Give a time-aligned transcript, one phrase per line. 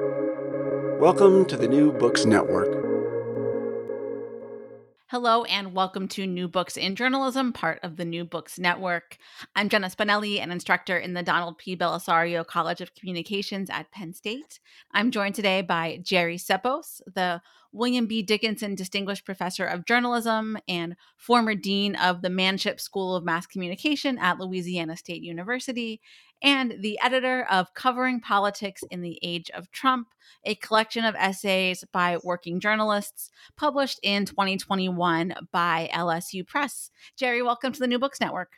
[0.00, 2.82] Welcome to the New Books Network.
[5.06, 9.18] Hello, and welcome to New Books in Journalism, part of the New Books Network.
[9.54, 11.76] I'm Jenna Spinelli, an instructor in the Donald P.
[11.76, 14.58] Bellisario College of Communications at Penn State.
[14.90, 17.40] I'm joined today by Jerry Ceppos, the
[17.70, 18.22] William B.
[18.22, 24.18] Dickinson Distinguished Professor of Journalism and former Dean of the Manship School of Mass Communication
[24.18, 26.00] at Louisiana State University,
[26.44, 30.08] and the editor of Covering Politics in the Age of Trump,
[30.44, 36.90] a collection of essays by working journalists published in 2021 by LSU Press.
[37.16, 38.52] Jerry, welcome to the New Books Network.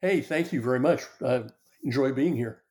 [0.00, 1.02] Hey, thank you very much.
[1.20, 1.42] I
[1.82, 2.62] enjoy being here.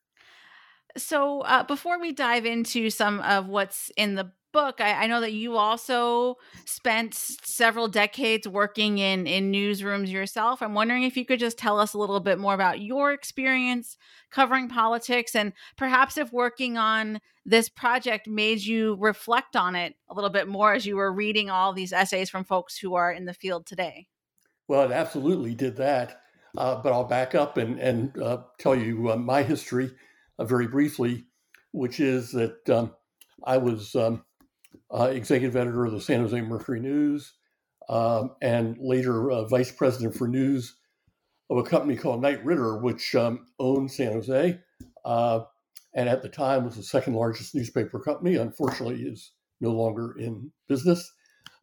[0.97, 5.21] So, uh, before we dive into some of what's in the book, I, I, know
[5.21, 10.61] that you also spent several decades working in in newsrooms yourself.
[10.61, 13.97] I'm wondering if you could just tell us a little bit more about your experience
[14.31, 20.13] covering politics, and perhaps if working on this project made you reflect on it a
[20.13, 23.25] little bit more as you were reading all these essays from folks who are in
[23.25, 24.07] the field today.
[24.67, 26.21] Well, it absolutely did that.
[26.57, 29.91] Uh, but I'll back up and and uh, tell you uh, my history
[30.37, 31.25] uh, very briefly,
[31.71, 32.93] which is that um,
[33.43, 34.25] I was um,
[34.93, 37.33] uh, executive editor of the San Jose Mercury News,
[37.89, 40.75] um, and later uh, vice president for news
[41.49, 44.59] of a company called Knight Ridder, which um, owned San Jose,
[45.05, 45.39] uh,
[45.93, 48.35] and at the time was the second largest newspaper company.
[48.35, 51.11] Unfortunately, is no longer in business.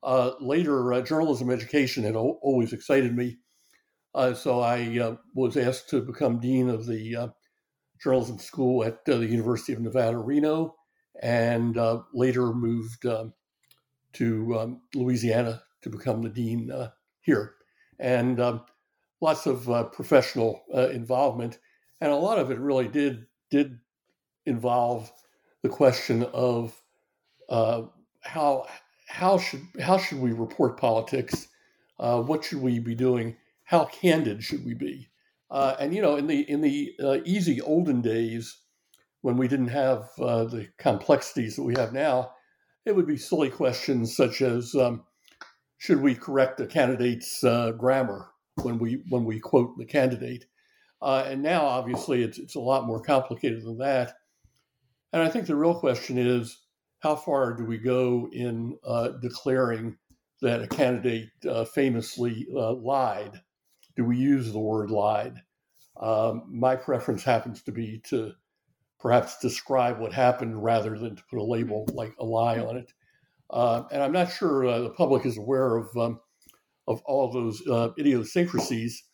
[0.02, 3.38] Uh, later, uh, journalism education had o- always excited me,
[4.14, 7.32] uh, so I was asked to become dean of the
[8.02, 10.77] journalism school at the University of Nevada, Reno
[11.22, 13.32] and uh, later moved um,
[14.14, 17.54] to um, Louisiana to become the dean uh, here.
[17.98, 18.62] And um,
[19.20, 21.58] lots of uh, professional uh, involvement,
[22.00, 23.78] and a lot of it really did did
[24.46, 25.10] involve
[25.62, 26.80] the question of
[27.48, 27.82] uh,
[28.20, 28.66] how
[29.08, 31.48] how should how should we report politics?
[31.98, 33.36] Uh, what should we be doing?
[33.64, 35.08] How candid should we be?
[35.50, 38.56] and you know, in the in the easy olden days,
[39.22, 42.32] when we didn't have uh, the complexities that we have now,
[42.86, 45.04] it would be silly questions such as um,
[45.76, 48.30] should we correct a candidate's uh, grammar
[48.62, 50.46] when we when we quote the candidate?
[51.00, 54.14] Uh, and now, obviously, it's it's a lot more complicated than that.
[55.12, 56.58] And I think the real question is
[57.00, 59.96] how far do we go in uh, declaring
[60.42, 63.40] that a candidate uh, famously uh, lied?
[63.96, 65.42] Do we use the word lied?
[66.00, 68.32] Um, my preference happens to be to
[69.00, 72.92] perhaps describe what happened rather than to put a label like a lie on it.
[73.50, 76.20] Uh, and I'm not sure uh, the public is aware of um,
[76.86, 79.04] of all those uh, idiosyncrasies.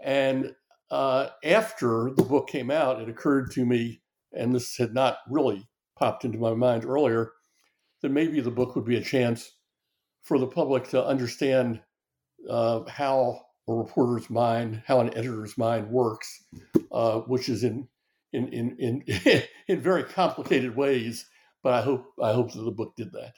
[0.00, 0.52] And
[0.90, 4.02] uh, after the book came out, it occurred to me,
[4.32, 7.32] and this had not really popped into my mind earlier,
[8.02, 9.52] that maybe the book would be a chance
[10.22, 11.80] for the public to understand
[12.50, 16.44] uh, how a reporter's mind, how an editor's mind works,
[16.92, 17.88] uh, which is in
[18.34, 21.26] in in in in very complicated ways.
[21.62, 23.34] But I hope I hope that the book did that.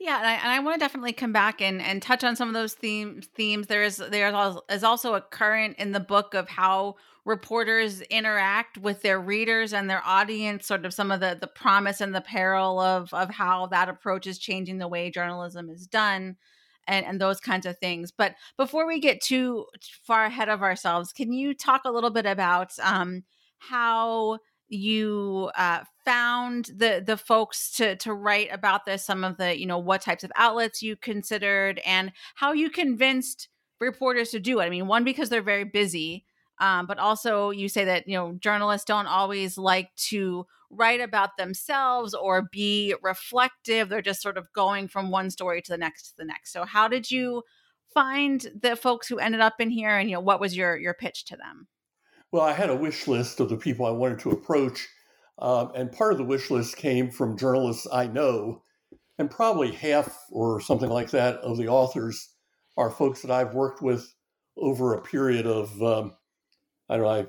[0.00, 2.48] Yeah, and I, and I want to definitely come back and, and touch on some
[2.48, 3.26] of those themes.
[3.34, 4.32] Themes there is there
[4.70, 6.96] is also a current in the book of how
[7.26, 10.66] reporters interact with their readers and their audience.
[10.66, 14.26] Sort of some of the the promise and the peril of of how that approach
[14.26, 16.38] is changing the way journalism is done,
[16.88, 18.10] and and those kinds of things.
[18.10, 19.66] But before we get too
[20.02, 23.24] far ahead of ourselves, can you talk a little bit about um,
[23.60, 24.38] how
[24.68, 29.66] you uh, found the the folks to to write about this some of the you
[29.66, 33.48] know what types of outlets you considered and how you convinced
[33.80, 34.64] reporters to do it?
[34.64, 36.24] I mean one because they're very busy
[36.60, 41.36] um, but also you say that you know journalists don't always like to write about
[41.36, 43.88] themselves or be reflective.
[43.88, 46.52] They're just sort of going from one story to the next to the next.
[46.52, 47.42] So how did you
[47.92, 50.94] find the folks who ended up in here and you know what was your your
[50.94, 51.66] pitch to them
[52.32, 54.88] well, I had a wish list of the people I wanted to approach,
[55.38, 58.62] um, and part of the wish list came from journalists I know,
[59.18, 62.30] and probably half or something like that of the authors
[62.76, 64.14] are folks that I've worked with
[64.56, 66.14] over a period of um,
[66.88, 67.10] I don't know.
[67.10, 67.26] I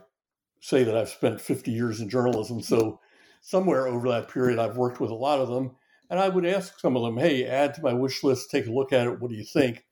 [0.61, 2.99] say that I've spent 50 years in journalism, so
[3.41, 5.75] somewhere over that period I've worked with a lot of them,
[6.09, 8.51] and I would ask some of them, "Hey, add to my wish list.
[8.51, 9.19] Take a look at it.
[9.19, 9.83] What do you think?"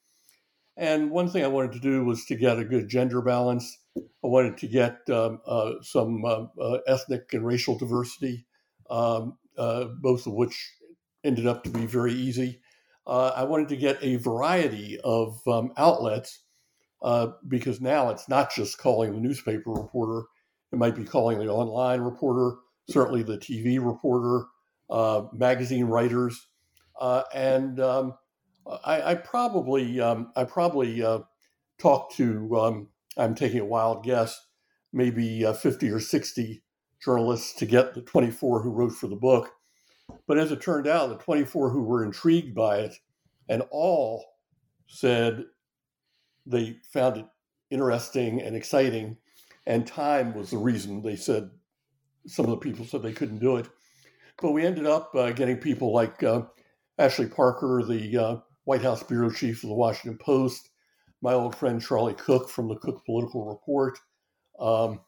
[0.77, 3.77] And one thing I wanted to do was to get a good gender balance
[4.23, 8.45] I wanted to get um, uh, some uh, uh, ethnic and racial diversity,
[8.89, 10.73] um, uh, both of which
[11.23, 12.61] ended up to be very easy.
[13.07, 16.43] Uh, I wanted to get a variety of um, outlets
[17.47, 20.27] because now it's not just calling the newspaper reporter,
[20.71, 22.57] it might be calling the online reporter,
[22.89, 24.45] certainly the TV reporter,
[24.89, 26.47] uh, magazine writers,
[26.99, 28.15] uh, and um,
[28.85, 31.19] I, I, probably um, I probably uh,
[31.79, 32.87] talked to um,
[33.17, 34.39] I'm taking a wild guess
[34.91, 36.63] maybe uh, 50 or 60
[37.03, 39.51] journalists to get the 24 who wrote for the book.
[40.27, 42.95] But as it turned out, the 24 who were intrigued by it
[43.47, 44.25] and all
[44.87, 45.45] said
[46.45, 47.25] they found it
[47.69, 49.17] interesting and exciting,
[49.67, 51.51] and time was the reason they said
[52.25, 53.67] some of the people said they couldn't do it.
[54.41, 56.43] But we ended up uh, getting people like uh,
[56.97, 60.69] Ashley Parker, the uh, White House bureau chief of the Washington Post,
[61.21, 63.99] my old friend Charlie Cook from the Cook Political Report,
[64.59, 64.99] um,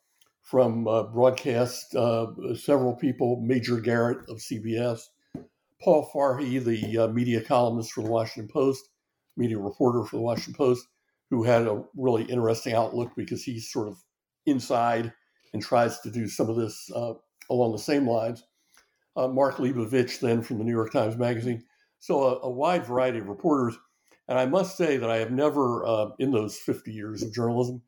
[0.41, 5.01] from uh, broadcast, uh, several people, Major Garrett of CBS,
[5.81, 8.89] Paul Farhi, the uh, media columnist for the Washington Post,
[9.37, 10.87] media reporter for the Washington Post,
[11.29, 13.97] who had a really interesting outlook because he's sort of
[14.45, 15.13] inside
[15.53, 17.13] and tries to do some of this uh,
[17.49, 18.43] along the same lines.
[19.15, 21.63] Uh, Mark Leibovich, then from the New York Times Magazine.
[21.99, 23.77] So, a, a wide variety of reporters.
[24.31, 27.81] And I must say that I have never, uh, in those 50 years of journalism,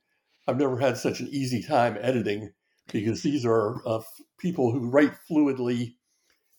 [0.46, 2.52] I've never had such an easy time editing
[2.92, 4.02] because these are uh,
[4.38, 5.94] people who write fluidly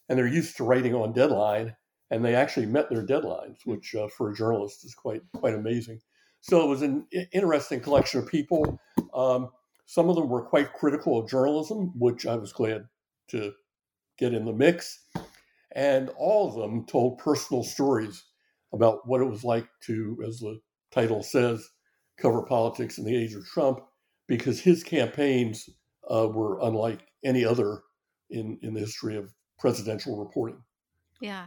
[0.08, 1.76] and they're used to writing on deadline
[2.10, 6.00] and they actually met their deadlines, which uh, for a journalist is quite quite amazing.
[6.40, 8.80] So it was an interesting collection of people.
[9.12, 9.50] Um,
[9.84, 12.86] some of them were quite critical of journalism, which I was glad
[13.32, 13.52] to
[14.16, 14.98] get in the mix.
[15.72, 18.24] And all of them told personal stories
[18.74, 20.60] about what it was like to, as the
[20.92, 21.66] title says,
[22.18, 23.80] cover politics in the age of Trump,
[24.26, 25.68] because his campaigns
[26.10, 27.82] uh, were unlike any other
[28.30, 30.60] in, in the history of presidential reporting.
[31.20, 31.46] Yeah.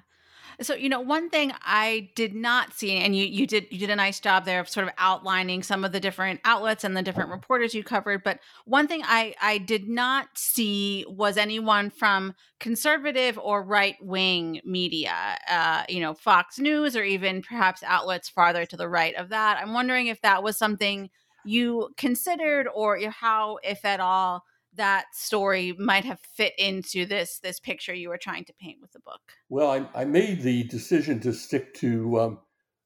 [0.60, 3.92] So, you know, one thing I did not see, and you you did you did
[3.92, 7.04] a nice job there of sort of outlining some of the different outlets and the
[7.04, 8.24] different reporters you covered.
[8.24, 14.60] But one thing I I did not see was anyone from conservative or right wing
[14.66, 19.30] media, uh, you know, Fox News or even perhaps outlets farther to the right of
[19.30, 19.60] that.
[19.62, 21.12] I'm wondering if that was something
[21.46, 24.44] you considered or how, if at all,
[24.78, 28.92] that story might have fit into this this picture you were trying to paint with
[28.92, 29.22] the book?
[29.50, 32.40] Well, I, I made the decision to stick to um,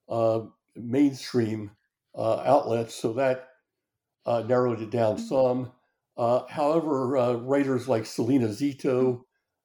[0.10, 0.40] uh,
[0.76, 1.72] mainstream
[2.16, 3.50] uh, outlets, so that
[4.26, 5.26] uh, narrowed it down mm-hmm.
[5.26, 5.72] some.
[6.18, 9.22] Uh, however, uh, writers like Salena Zito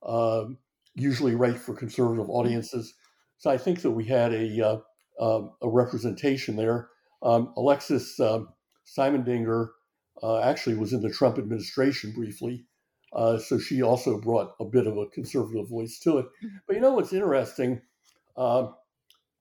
[0.07, 0.59] um,
[0.95, 2.33] usually write for conservative mm-hmm.
[2.33, 2.95] audiences,
[3.39, 4.79] so I think that we had a uh,
[5.21, 6.89] um, a representation there.
[7.23, 8.49] Um, Alexis um,
[8.87, 9.69] Simendinger
[10.23, 12.67] uh, actually was in the Trump administration briefly.
[13.13, 16.27] Uh, so she also brought a bit of a conservative voice to it.
[16.27, 16.57] Mm-hmm.
[16.67, 17.83] But you know what's interesting?
[18.37, 18.69] Uh,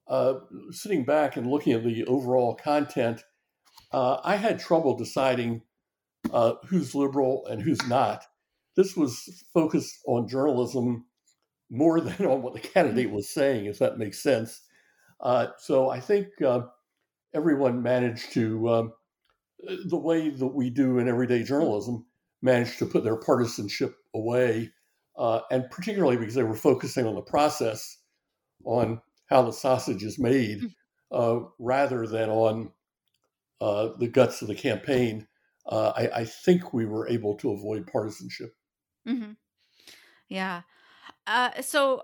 [0.07, 0.35] uh
[0.69, 3.23] sitting back and looking at the overall content,
[3.91, 5.63] uh, I had trouble deciding
[6.31, 8.23] uh, who's liberal and who's not.
[8.75, 11.05] This was focused on journalism
[11.69, 14.61] more than on what the candidate was saying, if that makes sense.
[15.57, 16.27] so I think
[17.33, 18.93] everyone managed to um,
[19.85, 22.05] the way that we do in everyday journalism
[22.41, 24.71] managed to put their partisanship away,
[25.17, 27.97] uh, and particularly because they were focusing on the process,
[28.63, 30.67] on how the sausage is made, hmm.
[31.11, 32.71] uh, rather than on
[33.61, 35.27] uh, the guts of the campaign.
[35.65, 38.53] Uh, I, I, think we were able to avoid partisanship.
[39.07, 39.31] Mm-hmm.
[40.29, 40.61] Yeah.
[41.25, 42.03] Uh, so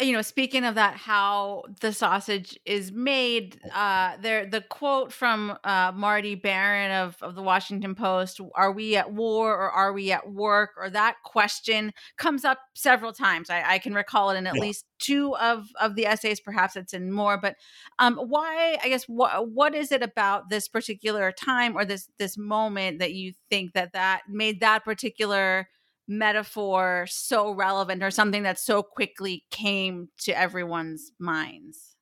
[0.00, 5.56] you know speaking of that how the sausage is made uh there the quote from
[5.64, 10.12] uh marty baron of of the washington post are we at war or are we
[10.12, 10.70] at work?
[10.76, 13.50] or that question comes up several times.
[13.50, 14.60] I, I can recall it in at yeah.
[14.60, 16.40] least two of of the essays.
[16.40, 17.56] Perhaps it's in more but
[17.98, 22.36] um why i guess what what is it about this particular time or this this
[22.36, 25.68] moment that you think that that made that particular
[26.08, 31.96] metaphor so relevant or something that so quickly came to everyone's minds?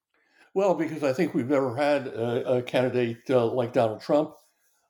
[0.54, 4.34] Well, because I think we've never had a, a candidate uh, like Donald Trump.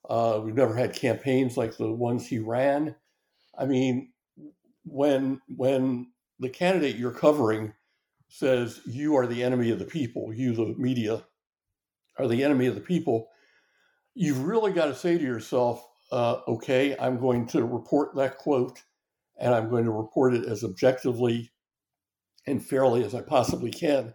[0.09, 2.95] Uh, we've never had campaigns like the ones he ran.
[3.59, 4.13] I mean,
[4.85, 7.73] when when the candidate you're covering
[8.29, 11.25] says you are the enemy of the people, you the media
[12.19, 13.29] are the enemy of the people,
[14.15, 18.83] you've really got to say to yourself, uh, okay, I'm going to report that quote
[19.39, 21.51] and I'm going to report it as objectively
[22.47, 24.15] and fairly as I possibly can.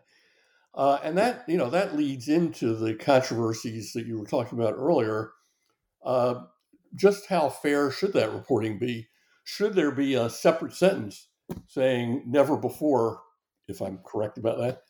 [0.74, 4.74] Uh, and that you know that leads into the controversies that you were talking about
[4.78, 5.32] earlier.
[6.04, 6.46] Uh,
[6.96, 9.08] just how fair should that reporting be?
[9.44, 11.28] Should there be a separate sentence
[11.68, 13.20] saying "never before,"
[13.68, 14.84] if I'm correct about that?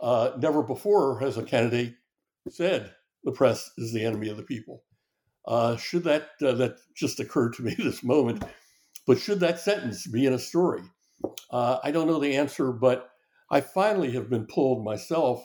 [0.00, 1.94] Uh, never before has a candidate
[2.50, 2.92] said
[3.24, 4.82] the press is the enemy of the people.
[5.46, 8.42] Uh, should that uh, that just occurred to me this moment?
[9.08, 10.82] But should that sentence be in a story?
[11.50, 13.08] Uh, I don't know the answer, but
[13.50, 15.42] I finally have been pulled myself,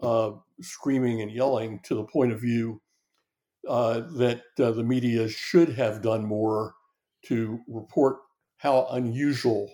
[0.00, 0.30] uh,
[0.62, 2.80] screaming and yelling to the point of view
[3.68, 6.74] uh, that uh, the media should have done more
[7.26, 8.16] to report
[8.56, 9.70] how unusual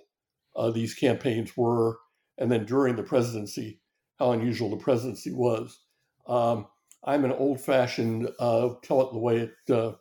[0.57, 1.97] uh, these campaigns were,
[2.39, 3.81] and then during the presidency,
[4.19, 5.79] how unusual the presidency was.
[6.27, 6.67] Um,
[7.05, 9.93] I'm an old-fashioned uh, tell it the way it uh,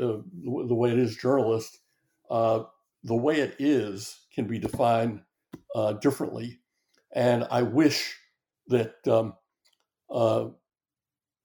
[0.00, 0.22] uh,
[0.68, 1.80] the way it is journalist.
[3.06, 5.22] The way it is can be defined
[6.00, 6.60] differently,
[7.14, 8.16] and I wish
[8.68, 9.34] that um,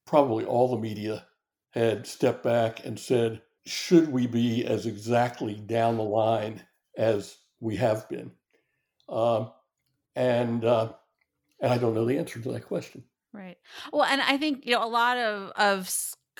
[0.05, 1.25] probably all the media
[1.71, 6.61] had stepped back and said, should we be as exactly down the line
[6.97, 8.31] as we have been?
[9.07, 9.51] Um,
[10.15, 10.93] and uh,
[11.61, 13.03] and I don't know the answer to that question.
[13.33, 13.57] Right.
[13.93, 15.89] Well, and I think you know a lot of of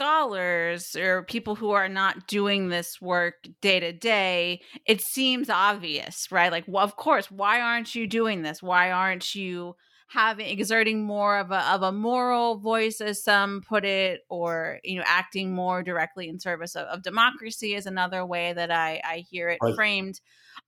[0.01, 6.27] scholars or people who are not doing this work day to day, it seems obvious,
[6.31, 6.51] right?
[6.51, 8.63] Like, well, of course, why aren't you doing this?
[8.63, 9.75] Why aren't you
[10.07, 14.97] having exerting more of a of a moral voice as some put it or you
[14.97, 19.23] know acting more directly in service of, of democracy is another way that i i
[19.29, 19.73] hear it right.
[19.73, 20.19] framed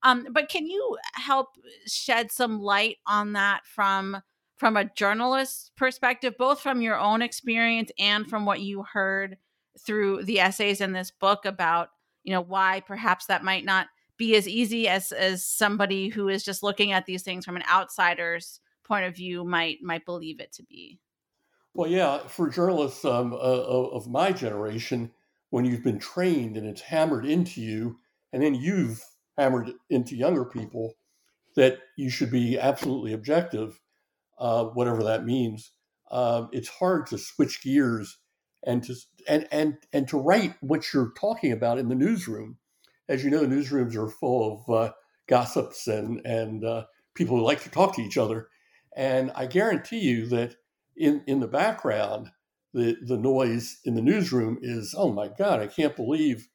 [0.02, 1.48] um but can you help
[1.86, 4.16] shed some light on that from
[4.56, 9.36] from a journalist's perspective both from your own experience and from what you heard
[9.84, 11.88] through the essays in this book about
[12.22, 16.44] you know why perhaps that might not be as easy as as somebody who is
[16.44, 20.52] just looking at these things from an outsider's point of view might might believe it
[20.52, 21.00] to be.
[21.74, 25.10] Well, yeah, for journalists um, uh, of my generation,
[25.50, 27.98] when you've been trained and it's hammered into you,
[28.32, 29.02] and then you've
[29.36, 30.94] hammered into younger people
[31.56, 33.80] that you should be absolutely objective,
[34.38, 35.72] uh, whatever that means.
[36.10, 38.18] Uh, it's hard to switch gears
[38.64, 38.94] and to
[39.28, 42.58] and and and to write what you're talking about in the newsroom.
[43.08, 44.92] As you know, newsrooms are full of uh,
[45.28, 48.48] gossips and and uh, people who like to talk to each other.
[48.96, 50.56] And I guarantee you that
[50.96, 52.30] in, in the background,
[52.72, 56.48] the, the noise in the newsroom is, oh my God, I can't believe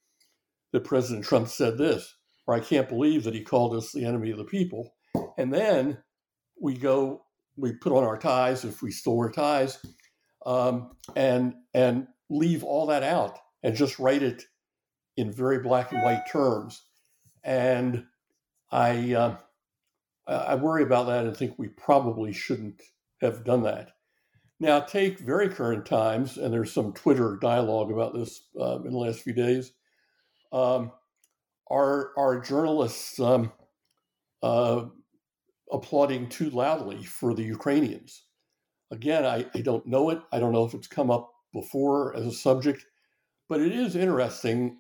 [0.72, 2.16] that President Trump said this,
[2.48, 4.94] or I can't believe that he called us the enemy of the people.
[5.38, 5.98] And then
[6.62, 7.24] we go,
[7.60, 9.80] we put on our ties, if we still wear ties,
[10.46, 14.44] um, and, and leave all that out and just write it
[15.18, 16.84] in very black and white terms.
[17.44, 18.06] And
[18.72, 19.38] I, uh,
[20.28, 22.82] I worry about that and think we probably shouldn't
[23.22, 23.92] have done that.
[24.60, 28.98] Now, take very current times, and there's some Twitter dialogue about this um, in the
[28.98, 29.72] last few days.
[30.52, 30.92] Um,
[31.70, 33.52] are are journalists um,
[34.44, 34.86] uh,
[35.72, 38.24] applauding too loudly for the Ukrainians?
[38.92, 40.20] Again, I, I don't know it.
[40.32, 42.86] I don't know if it's come up before as a subject,
[43.48, 44.78] but it is interesting,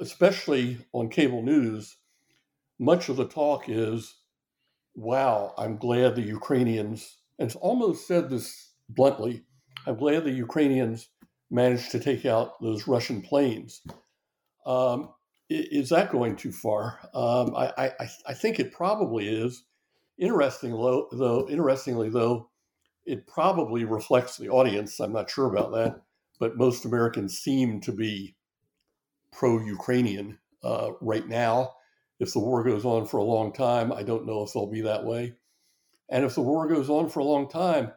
[0.00, 1.96] especially on cable news
[2.80, 4.16] much of the talk is,
[4.94, 9.44] wow, I'm glad the Ukrainians, and it's almost said this bluntly,
[9.86, 11.08] I'm glad the Ukrainians
[11.50, 13.82] managed to take out those Russian planes.
[14.64, 15.10] Um,
[15.50, 17.00] is that going too far?
[17.12, 19.64] Um, I, I, I, think it probably is.
[20.16, 22.50] Interesting, though, interestingly, though,
[23.04, 25.00] it probably reflects the audience.
[25.00, 26.02] I'm not sure about that,
[26.38, 28.36] but most Americans seem to be
[29.32, 31.72] pro-Ukrainian uh, right now.
[32.20, 34.82] If the war goes on for a long time, I don't know if they'll be
[34.82, 35.34] that way.
[36.10, 37.92] And if the war goes on for a long time,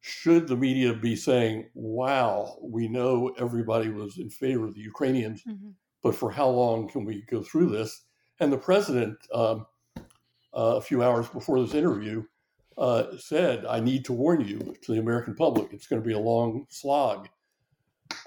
[0.00, 5.42] should the media be saying, wow, we know everybody was in favor of the Ukrainians,
[5.46, 5.70] mm-hmm.
[6.02, 8.04] But for how long can we go through this?
[8.38, 9.66] And the president, um,
[10.56, 12.24] uh, a few hours before this interview,
[12.78, 16.14] uh, said, I need to warn you to the American public, it's going to be
[16.14, 17.28] a long slog.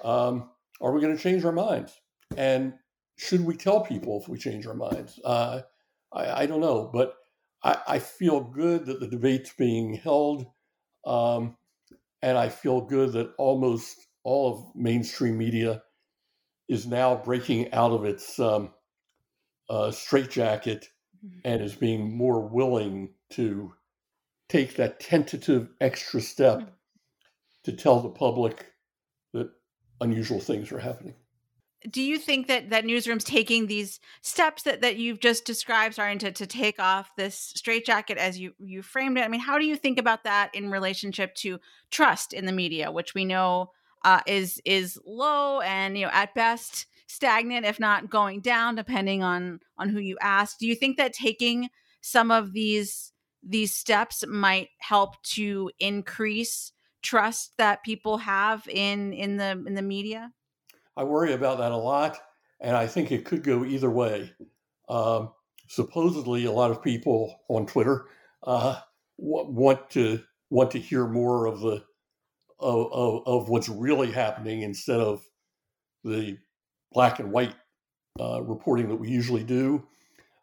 [0.03, 0.50] Um,
[0.80, 2.00] are we going to change our minds?
[2.38, 2.74] And
[3.18, 5.20] should we tell people if we change our minds?
[5.24, 5.62] Uh,
[6.12, 7.15] I, I, don't know, but
[7.63, 10.46] I, I, feel good that the debate's being held,
[11.06, 11.58] um,
[12.22, 15.84] and I feel good that almost all of mainstream media
[16.70, 18.72] is now breaking out of its um,
[19.70, 20.88] uh, straitjacket
[21.25, 21.39] mm-hmm.
[21.46, 23.74] and is being more willing to
[24.50, 26.70] take that tentative extra step mm-hmm.
[27.63, 28.67] to tell the public
[29.34, 29.50] that
[30.01, 31.15] unusual things are happening
[31.89, 36.20] do you think that that newsrooms taking these steps that that you've just described starting
[36.20, 39.65] to, to take off this straitjacket as you you framed it i mean how do
[39.65, 41.60] you think about that in relationship to
[41.91, 43.72] trust in the media which we know
[44.03, 49.24] uh, is is low and you know at best stagnant if not going down depending
[49.24, 51.69] on on who you ask do you think that taking
[52.01, 53.12] some of these
[53.43, 59.81] these steps might help to increase trust that people have in in the in the
[59.81, 60.31] media
[60.95, 62.19] I worry about that a lot,
[62.62, 64.31] and I think it could go either way.
[64.89, 65.31] Um,
[65.67, 68.05] supposedly a lot of people on Twitter
[68.43, 68.79] uh,
[69.17, 71.83] want to want to hear more of the
[72.63, 75.24] of, of, of, what's really happening instead of
[76.03, 76.38] the
[76.93, 77.53] black and white
[78.20, 79.86] uh, reporting that we usually do.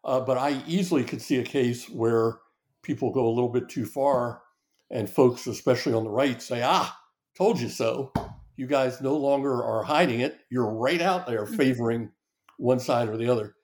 [0.03, 2.39] Uh, but I easily could see a case where
[2.83, 4.41] people go a little bit too far,
[4.89, 6.97] and folks, especially on the right, say, "Ah,
[7.37, 8.11] told you so."
[8.57, 11.55] You guys no longer are hiding it; you're right out there mm-hmm.
[11.55, 12.11] favoring
[12.57, 13.55] one side or the other.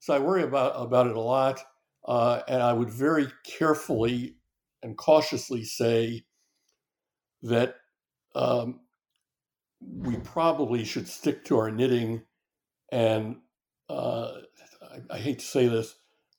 [0.00, 1.60] So I worry about about it a lot,
[2.06, 4.36] uh, and I would very carefully
[4.82, 6.24] and cautiously say
[7.42, 7.74] that
[8.34, 8.80] um,
[9.80, 12.22] we probably should stick to our knitting
[12.92, 13.36] and
[13.88, 14.32] uh,
[14.82, 15.94] I, I, hate to say this,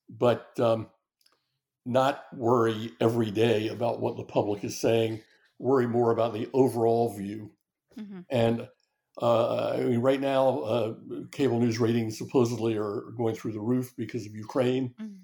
[0.10, 0.88] but um,
[1.86, 5.22] not worry every day about what the public is saying.
[5.60, 7.52] Worry more about the overall view.
[7.98, 8.22] Mm-hmm.
[8.30, 8.68] And
[9.22, 10.94] uh, I mean, right now, uh,
[11.32, 14.94] cable news ratings supposedly are going through the roof because of Ukraine.
[15.02, 15.16] Mm-hmm.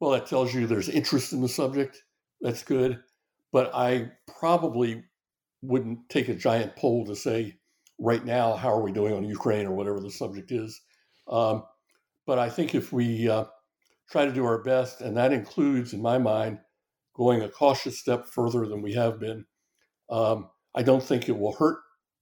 [0.00, 2.02] Well, that tells you there's interest in the subject.
[2.40, 3.00] That's good.
[3.52, 5.04] But I probably
[5.66, 7.56] wouldn't take a giant poll to say,
[7.98, 10.80] right now, how are we doing on Ukraine or whatever the subject is.
[11.28, 11.64] Um,
[12.26, 13.44] but I think if we uh,
[14.10, 16.58] try to do our best, and that includes, in my mind,
[17.14, 19.44] going a cautious step further than we have been,
[20.10, 21.78] um, I don't think it will hurt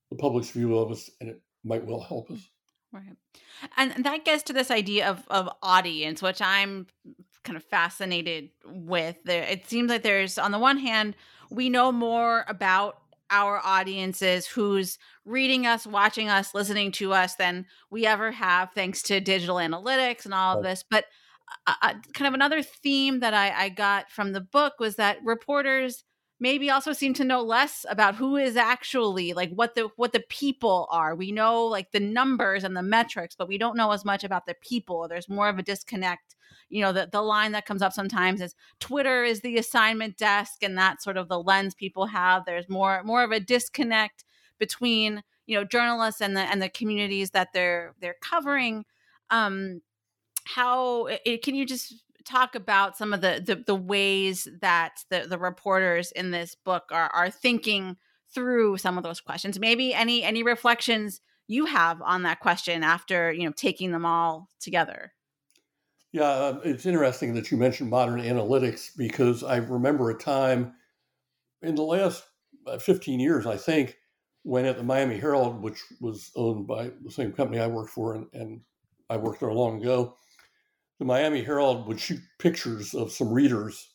[0.09, 2.47] the public's view of us, and it might well help us.
[2.91, 3.17] Right.
[3.75, 6.85] And that gets to this idea of, of audience, which I'm
[7.43, 9.17] kind of fascinated with.
[9.27, 11.15] It seems like there's, on the one hand,
[11.49, 17.65] we know more about our audiences who's reading us, watching us, listening to us than
[17.89, 20.83] we ever have, thanks to digital analytics and all of this.
[20.89, 21.05] But
[21.67, 25.17] uh, uh, kind of another theme that I, I got from the book was that
[25.23, 26.03] reporters
[26.39, 30.23] maybe also seem to know less about who is actually like what the what the
[30.29, 31.15] people are.
[31.15, 34.45] We know like the numbers and the metrics but we don't know as much about
[34.45, 35.07] the people.
[35.07, 36.35] There's more of a disconnect
[36.69, 40.63] you know the, the line that comes up sometimes is twitter is the assignment desk
[40.63, 42.45] and that's sort of the lens people have.
[42.45, 44.23] There's more more of a disconnect
[44.59, 48.85] between you know journalists and the and the communities that they're they're covering.
[49.29, 49.81] Um
[50.45, 55.25] how it, can you just talk about some of the, the, the ways that the,
[55.27, 57.97] the reporters in this book are, are thinking
[58.33, 59.59] through some of those questions?
[59.59, 64.49] Maybe any any reflections you have on that question after you know taking them all
[64.59, 65.13] together
[66.13, 70.73] yeah uh, it's interesting that you mentioned modern analytics because i remember a time
[71.61, 72.23] in the last
[72.67, 73.97] uh, 15 years i think
[74.43, 78.15] when at the miami herald which was owned by the same company i worked for
[78.15, 78.61] and, and
[79.09, 80.15] i worked there long ago
[80.99, 83.89] the Miami Herald would shoot pictures of some readers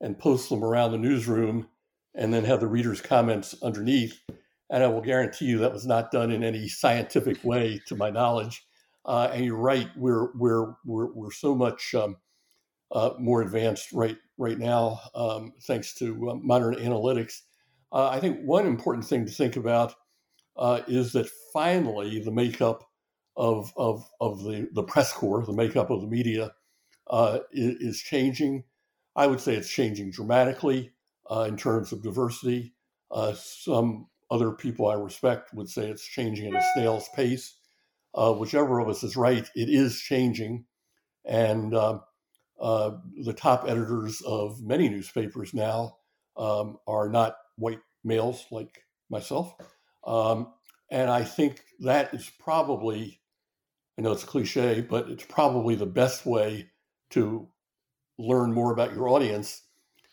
[0.00, 1.68] and post them around the newsroom
[2.14, 4.20] and then have the readers' comments underneath.
[4.68, 8.10] And I will guarantee you that was not done in any scientific way, to my
[8.10, 8.62] knowledge.
[9.06, 12.16] Uh, and you're right, we're we're we're, we're so much um,
[12.92, 17.40] uh, more advanced right right now, um, thanks to uh, modern analytics.
[17.92, 19.94] Uh, I think one important thing to think about
[20.56, 22.88] uh, is that finally the makeup
[23.36, 26.52] of of of the the press corps, the makeup of the media,
[27.10, 28.64] uh, is, is, changing.
[29.16, 30.92] I would say it's changing dramatically
[31.46, 32.74] in terms of diversity.
[33.34, 37.54] Some other people I respect would say it's changing at a snail's pace.
[38.14, 40.64] Uh, whichever of us is right, it is changing,
[41.24, 42.00] and um,
[42.60, 42.92] uh,
[43.24, 45.96] the top editors of many newspapers now
[46.36, 49.54] um, are not white males like myself.
[50.06, 50.52] Um,
[50.90, 53.20] and I think that is probably
[53.98, 56.70] I know it's cliche, but it's probably the best way
[57.10, 57.48] to
[58.18, 59.62] learn more about your audience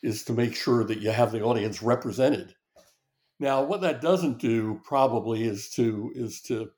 [0.03, 2.55] is to make sure that you have the audience represented.
[3.39, 6.69] Now, what that doesn't do probably is to is to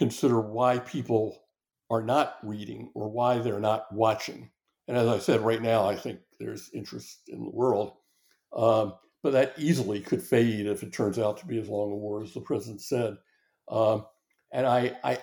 [0.00, 1.42] consider why people
[1.90, 4.50] are not reading or why they're not watching.
[4.88, 7.92] And as I said, right now, I think there's interest in the world,
[8.56, 11.94] um, but that easily could fade if it turns out to be as long a
[11.94, 13.18] war as the president said.
[13.68, 14.06] Um,
[14.50, 15.18] and I, I,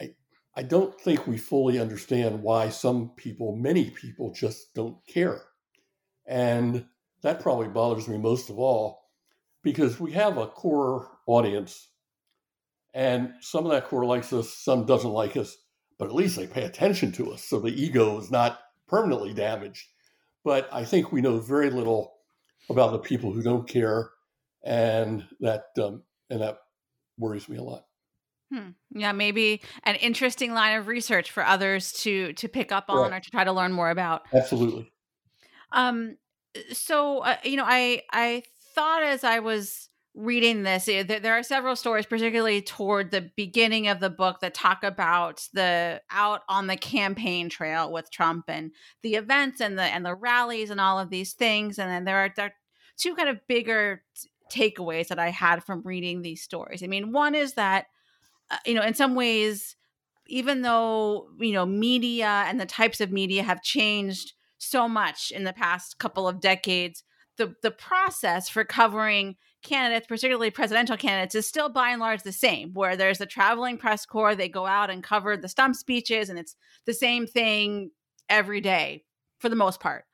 [0.00, 0.14] I,
[0.56, 5.42] I don't think we fully understand why some people, many people, just don't care.
[6.26, 6.86] And
[7.22, 9.10] that probably bothers me most of all
[9.62, 11.91] because we have a core audience
[12.94, 15.56] and some of that core likes us, some doesn't like us,
[15.98, 17.44] but at least they pay attention to us.
[17.44, 19.88] So the ego is not permanently damaged.
[20.44, 22.14] But I think we know very little
[22.68, 24.10] about the people who don't care.
[24.64, 26.58] And that, um, and that
[27.18, 27.84] worries me a lot.
[28.52, 28.70] Hmm.
[28.90, 33.16] Yeah, maybe an interesting line of research for others to to pick up on right.
[33.16, 34.22] or to try to learn more about.
[34.34, 34.92] Absolutely.
[35.72, 36.18] Um.
[36.70, 38.42] So uh, you know, I I
[38.74, 43.88] thought as I was reading this, eh, there are several stories, particularly toward the beginning
[43.88, 48.72] of the book, that talk about the out on the campaign trail with Trump and
[49.02, 51.78] the events and the and the rallies and all of these things.
[51.78, 52.54] And then there are, there are
[52.96, 54.02] two kind of bigger
[54.52, 56.82] takeaways that I had from reading these stories.
[56.82, 57.86] I mean, one is that
[58.50, 59.76] uh, you know, in some ways,
[60.26, 65.44] even though you know media and the types of media have changed so much in
[65.44, 67.02] the past couple of decades,
[67.38, 72.32] the the process for covering candidates, particularly presidential candidates, is still by and large the
[72.32, 76.28] same, where there's a traveling press corps, they go out and cover the stump speeches,
[76.28, 77.90] and it's the same thing
[78.28, 79.04] every day
[79.38, 80.04] for the most part.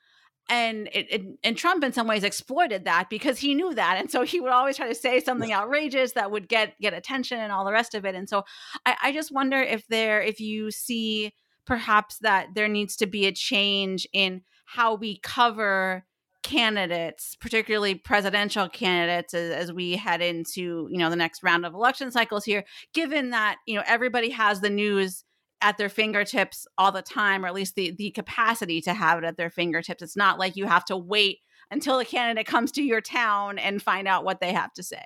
[0.50, 4.10] And it, it, and Trump in some ways exploited that because he knew that, and
[4.10, 7.52] so he would always try to say something outrageous that would get get attention and
[7.52, 8.14] all the rest of it.
[8.14, 8.44] And so
[8.86, 11.34] I, I just wonder if there, if you see
[11.66, 16.06] perhaps that there needs to be a change in how we cover
[16.42, 21.74] candidates, particularly presidential candidates, as, as, we head into you know the next round of
[21.74, 22.64] election cycles here.
[22.94, 25.24] Given that you know everybody has the news
[25.60, 29.24] at their fingertips all the time, or at least the the capacity to have it
[29.24, 30.02] at their fingertips.
[30.02, 31.38] It's not like you have to wait
[31.70, 35.04] until the candidate comes to your town and find out what they have to say.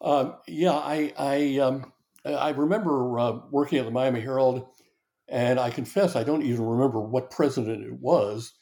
[0.00, 1.92] Um, yeah, I I um,
[2.24, 4.66] I remember uh, working at the Miami Herald,
[5.28, 8.52] and I confess I don't even remember what president it was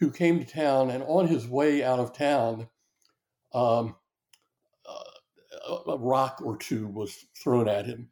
[0.00, 2.68] who came to town, and on his way out of town,
[3.52, 3.94] um,
[5.86, 8.08] a rock or two was thrown at him.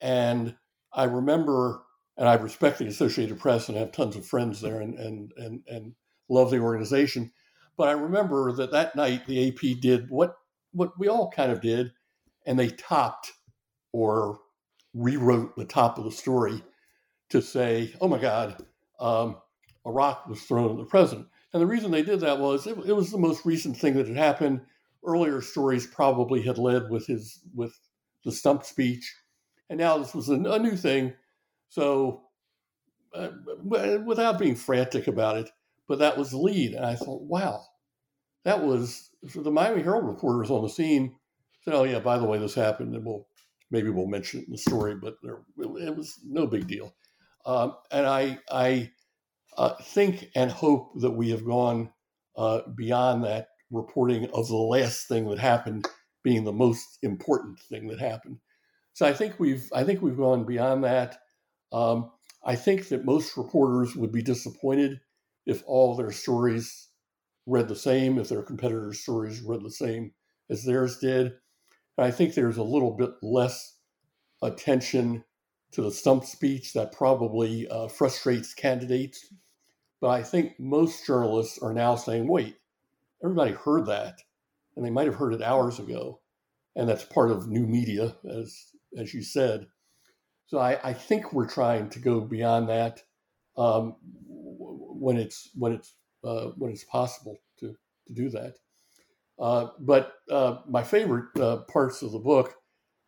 [0.00, 0.56] And
[0.92, 1.82] I remember,
[2.16, 5.62] and I respect the Associated Press and have tons of friends there and, and, and,
[5.66, 5.94] and
[6.28, 7.32] love the organization.
[7.76, 10.36] But I remember that that night the AP did what,
[10.72, 11.92] what we all kind of did,
[12.46, 13.32] and they topped
[13.92, 14.40] or
[14.94, 16.62] rewrote the top of the story
[17.30, 18.64] to say, oh my God,
[19.00, 19.36] um,
[19.84, 21.28] a rock was thrown at the president.
[21.52, 24.08] And the reason they did that was it, it was the most recent thing that
[24.08, 24.62] had happened.
[25.04, 27.78] Earlier stories probably had led with his with
[28.24, 29.14] the stump speech,
[29.68, 31.12] and now this was a, a new thing.
[31.68, 32.22] So,
[33.14, 33.30] uh,
[33.64, 35.50] without being frantic about it,
[35.88, 37.62] but that was the lead, and I thought, wow,
[38.44, 41.16] that was so the Miami Herald reporters on the scene
[41.62, 43.26] said, "Oh yeah, by the way, this happened, and we'll
[43.70, 46.94] maybe we'll mention it in the story, but there, it was no big deal."
[47.44, 48.90] Um, and I, I
[49.56, 51.90] uh, think and hope that we have gone
[52.36, 55.86] uh, beyond that reporting of the last thing that happened
[56.22, 58.38] being the most important thing that happened.
[58.92, 61.18] So I think we've I think we've gone beyond that.
[61.72, 62.10] Um,
[62.44, 65.00] I think that most reporters would be disappointed
[65.46, 66.88] if all their stories
[67.46, 70.12] read the same, if their competitors' stories read the same
[70.50, 71.32] as theirs did.
[71.96, 73.76] And I think there's a little bit less
[74.42, 75.24] attention
[75.72, 79.32] to the stump speech that probably uh, frustrates candidates
[80.02, 82.56] but I think most journalists are now saying, wait,
[83.22, 84.20] everybody heard that,
[84.74, 86.20] and they might have heard it hours ago.
[86.74, 89.68] And that's part of new media, as, as you said.
[90.46, 93.00] So I, I think we're trying to go beyond that
[93.56, 93.94] um,
[94.28, 97.76] when it's when it's uh, when it's possible to,
[98.08, 98.54] to do that.
[99.38, 102.56] Uh, but uh, my favorite uh, parts of the book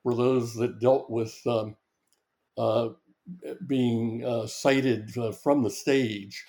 [0.05, 1.75] were those that dealt with um,
[3.67, 5.13] being uh, cited
[5.43, 6.45] from the stage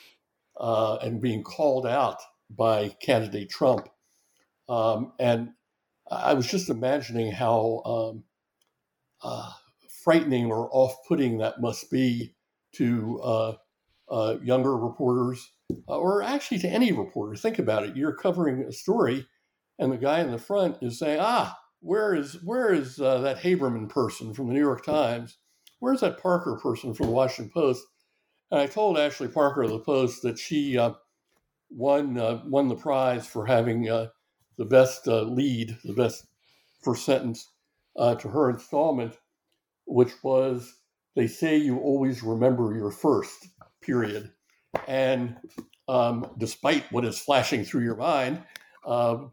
[0.60, 3.90] uh, and being called out by candidate Trump.
[4.70, 5.52] Um, and
[6.10, 8.24] I was just imagining how um,
[9.24, 9.52] uh,
[10.04, 12.36] frightening or off putting that must be
[12.74, 13.54] to uh,
[14.12, 15.52] uh younger reporters,
[15.88, 17.36] uh, or actually to any reporter.
[17.36, 17.96] Think about it.
[17.96, 19.26] You're covering a story,
[19.80, 23.40] and the guy in the front is saying, Ah, where is where is uh, that
[23.40, 25.38] Haberman person from the New York Times?
[25.80, 27.86] Where's that Parker person from the Washington Post?
[28.52, 30.94] And I told Ashley Parker of the Post that she uh,
[31.70, 34.08] won uh, won the prize for having uh,
[34.58, 36.28] the best uh, lead, the best
[36.84, 37.50] first sentence
[37.98, 39.18] uh, to her installment,
[39.86, 40.76] which was
[41.16, 43.48] "They say you always remember your first
[43.82, 44.32] period,"
[44.88, 45.36] and
[45.88, 48.44] um, despite what is flashing through your mind,
[48.86, 49.32] um,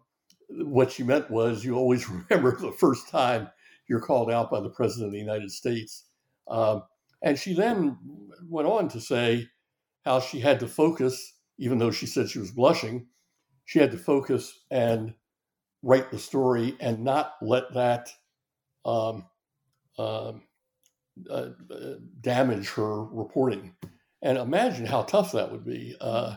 [0.48, 3.48] what she meant was you always remember the first time
[3.88, 6.04] you're called out by the president of the United States.
[6.48, 6.82] Um,
[7.22, 7.96] and she then
[8.48, 9.48] went on to say
[10.04, 13.06] how she had to focus, even though she said she was blushing,
[13.64, 15.14] she had to focus and
[15.82, 18.10] write the story and not let that
[18.84, 19.24] um,
[19.98, 20.32] uh,
[21.30, 21.48] uh,
[22.20, 23.74] damage her reporting.
[24.22, 25.96] And imagine how tough that would be.
[26.00, 26.36] Uh,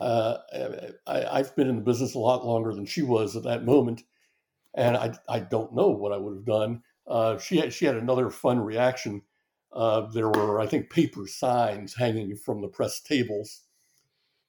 [0.00, 0.38] uh
[1.06, 4.02] I, have been in the business a lot longer than she was at that moment,
[4.74, 6.82] and I, I don't know what I would have done.
[7.06, 9.22] Uh, she had, she had another fun reaction
[9.72, 13.62] uh, there were, I think, paper signs hanging from the press tables.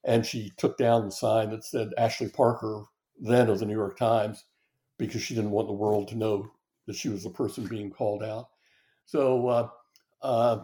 [0.03, 2.83] And she took down the sign that said Ashley Parker,
[3.19, 4.43] then of the New York Times,
[4.97, 6.51] because she didn't want the world to know
[6.87, 8.49] that she was the person being called out.
[9.05, 9.69] So uh,
[10.21, 10.59] uh,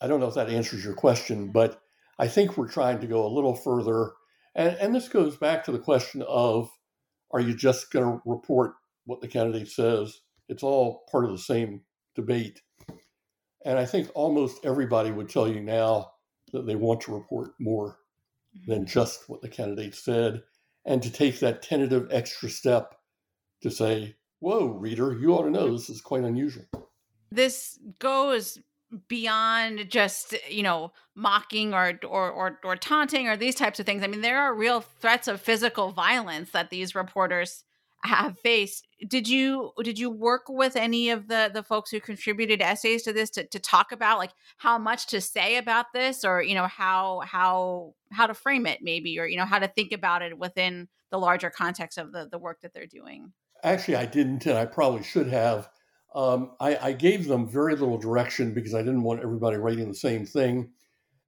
[0.00, 1.80] I don't know if that answers your question, but
[2.18, 4.12] I think we're trying to go a little further.
[4.54, 6.70] And, and this goes back to the question of
[7.32, 8.74] are you just going to report
[9.06, 10.20] what the candidate says?
[10.48, 11.80] It's all part of the same
[12.14, 12.60] debate.
[13.64, 16.12] And I think almost everybody would tell you now
[16.52, 17.98] that they want to report more
[18.66, 18.90] than mm-hmm.
[18.90, 20.42] just what the candidate said
[20.84, 22.94] and to take that tentative extra step
[23.62, 26.66] to say, whoa, reader, you ought to know this is quite unusual.
[27.30, 28.58] This goes
[29.08, 34.04] beyond just you know mocking or, or or or taunting or these types of things
[34.04, 37.64] i mean there are real threats of physical violence that these reporters
[38.04, 42.60] have faced did you did you work with any of the the folks who contributed
[42.60, 46.42] essays to this to, to talk about like how much to say about this or
[46.42, 49.90] you know how how how to frame it maybe or you know how to think
[49.92, 54.04] about it within the larger context of the the work that they're doing actually i
[54.04, 55.68] didn't and i probably should have
[56.14, 59.96] um, I, I, gave them very little direction because I didn't want everybody writing the
[59.96, 60.70] same thing.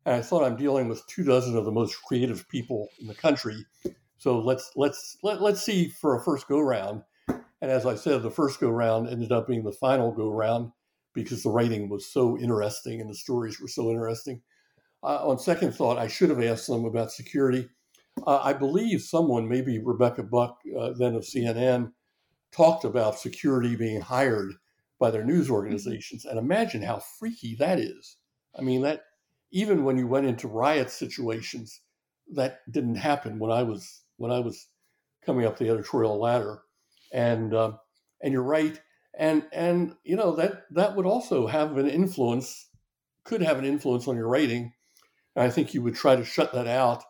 [0.05, 3.15] And I thought I'm dealing with two dozen of the most creative people in the
[3.15, 3.67] country.
[4.19, 7.03] So let's let's let, let's see for a first go round.
[7.29, 10.73] And as I said, the first go round ended up being the final go round
[11.15, 14.43] because the writing was so interesting and the stories were so interesting.
[15.03, 17.69] Uh, on second thought, I should have asked them about security.
[18.27, 21.93] Uh, I believe someone, maybe Rebecca Buck, uh, then of CNN,
[22.53, 24.53] talked about security being hired
[24.99, 25.55] by their news mm-hmm.
[25.55, 26.25] organizations.
[26.25, 28.17] And imagine how freaky that is.
[28.59, 29.03] I mean, that
[29.51, 31.81] even when you went into riot situations,
[32.35, 34.69] that didn't happen when I was when I was
[35.25, 36.63] coming up the editorial ladder.
[37.13, 37.73] And uh,
[38.23, 38.81] and you're right.
[39.19, 42.69] And and you know that that would also have an influence,
[43.25, 44.73] could have an influence on your rating.
[45.35, 47.05] And I think you would try to shut that out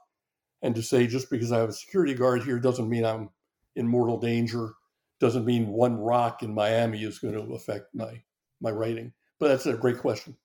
[0.62, 3.30] and to say just because I have a security guard here doesn't mean I'm
[3.74, 4.74] in mortal danger
[5.20, 8.22] doesn't mean one rock in Miami is going to affect my
[8.60, 9.12] my rating.
[9.38, 10.36] But that's a great question.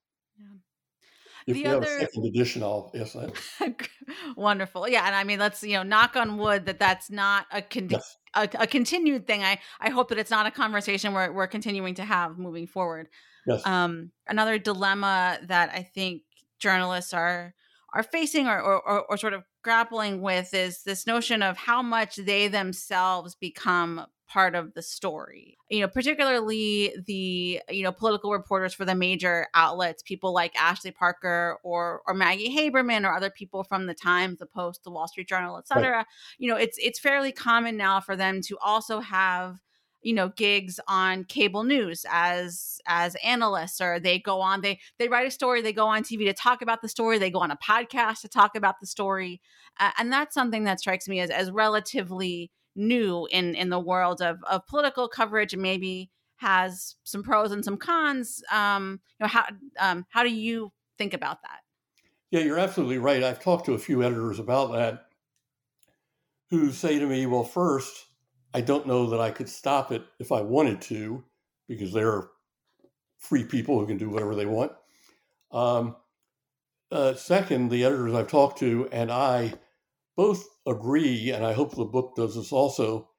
[1.48, 1.90] If the you other...
[1.90, 3.14] have a second edition, I'll ask
[3.60, 3.88] that.
[4.36, 7.62] Wonderful, yeah, and I mean, let's you know, knock on wood that that's not a,
[7.62, 8.18] con- yes.
[8.36, 9.44] a, a continued thing.
[9.44, 13.08] I I hope that it's not a conversation we're we're continuing to have moving forward.
[13.48, 13.66] Yes.
[13.66, 16.24] Um, another dilemma that I think
[16.60, 17.54] journalists are
[17.94, 22.16] are facing or, or, or sort of grappling with is this notion of how much
[22.16, 25.58] they themselves become part of the story.
[25.70, 30.92] You know, particularly the you know political reporters for the major outlets, people like Ashley
[30.92, 35.08] Parker or or Maggie Haberman or other people from the Times, the Post, the Wall
[35.08, 35.92] Street Journal, etc.
[35.92, 36.06] Right.
[36.38, 39.58] You know, it's it's fairly common now for them to also have
[40.02, 45.08] you know gigs on cable news as as analysts or they go on they they
[45.08, 47.52] write a story they go on tv to talk about the story they go on
[47.52, 49.40] a podcast to talk about the story
[49.80, 54.22] uh, and that's something that strikes me as as relatively new in in the world
[54.22, 59.28] of of political coverage and maybe has some pros and some cons um you know
[59.28, 59.46] how
[59.80, 61.60] um how do you think about that?
[62.32, 63.24] Yeah you're absolutely right.
[63.24, 65.06] I've talked to a few editors about that
[66.50, 68.08] who say to me well first
[68.54, 71.24] i don't know that i could stop it if i wanted to
[71.68, 72.28] because they're
[73.18, 74.72] free people who can do whatever they want.
[75.52, 75.96] Um,
[76.92, 79.54] uh, second the editors i've talked to and i
[80.16, 83.10] both agree, and I hope the book does this also,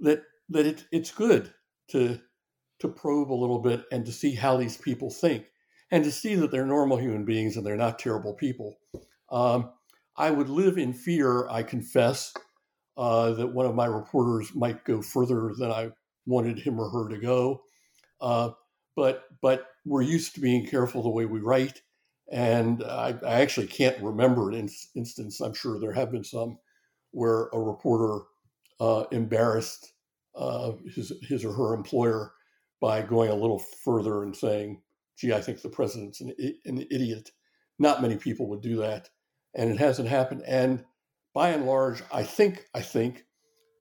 [0.00, 1.52] that that it, it's good
[1.90, 2.18] to
[2.80, 5.46] to probe a little bit and to see how these people think
[5.90, 8.78] and to see that they're normal human beings and they're not terrible people.
[9.30, 9.72] Um,
[10.16, 12.32] I would live in fear, I confess,
[12.96, 15.90] uh, that one of my reporters might go further than I
[16.26, 17.62] wanted him or her to go.
[18.20, 18.50] Uh,
[18.96, 21.82] but but we're used to being careful the way we write,
[22.30, 25.40] and I, I actually can't remember an in- instance.
[25.40, 26.58] I'm sure there have been some
[27.12, 28.24] where a reporter
[28.80, 29.92] uh, embarrassed
[30.36, 32.32] uh, his his or her employer
[32.80, 34.82] by going a little further and saying,
[35.18, 37.30] "Gee, I think the president's an, an idiot."
[37.78, 39.08] Not many people would do that,
[39.54, 40.42] and it hasn't happened.
[40.46, 40.84] And
[41.34, 43.24] by and large, I think I think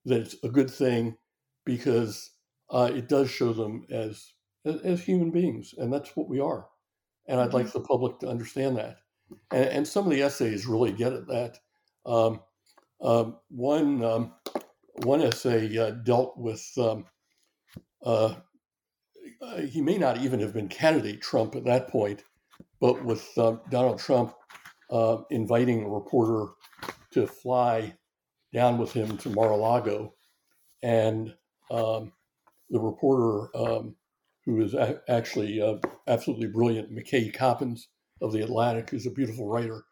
[0.06, 1.18] that it's a good thing
[1.66, 2.32] because
[2.70, 4.32] uh, it does show them as,
[4.66, 6.68] as, as human beings, and that's what we are.
[7.28, 7.80] And I'd like mm-hmm.
[7.80, 8.98] the public to understand that.
[9.52, 11.60] And, and some of the essays really get at that.
[12.06, 12.40] Um,
[13.02, 14.34] um, one um,
[15.04, 17.06] one essay uh, dealt with um,
[18.04, 18.36] uh,
[19.42, 22.24] uh, he may not even have been candidate Trump at that point,
[22.80, 24.34] but with um, Donald Trump
[24.90, 26.54] uh, inviting a reporter
[27.12, 27.94] to fly
[28.54, 30.13] down with him to Mar-a-Lago,
[30.82, 31.36] and
[31.70, 32.13] um,
[32.70, 33.96] the reporter um,
[34.48, 35.76] who is a- actually uh,
[36.08, 37.90] absolutely brilliant, McKay Coppins
[38.22, 39.84] of the Atlantic, who's a beautiful writer,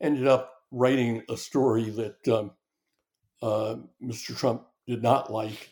[0.00, 2.52] ended up writing a story that um,
[3.42, 4.36] uh, Mr.
[4.36, 5.70] Trump did not like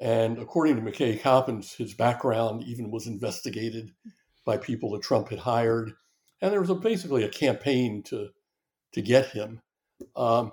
[0.00, 3.92] And according to McKay Coppins, his background even was investigated
[4.46, 5.92] by people that Trump had hired.
[6.40, 8.30] And there was a, basically a campaign to,
[8.94, 9.60] to get him.
[10.16, 10.52] Um,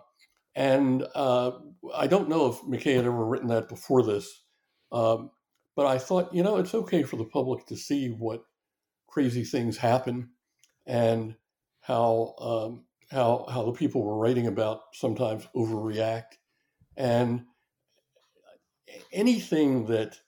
[0.56, 1.52] and uh,
[1.96, 4.44] I don't know if McKay had ever written that before this,
[4.92, 5.32] um,
[5.78, 8.44] but I thought, you know, it's okay for the public to see what
[9.08, 10.32] crazy things happen
[10.86, 11.36] and
[11.80, 16.36] how um, how how the people we're writing about sometimes overreact,
[16.98, 17.46] and
[19.14, 20.20] anything that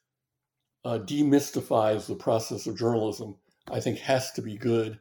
[0.86, 3.36] uh, demystifies the process of journalism,
[3.70, 5.00] I think, has to be good.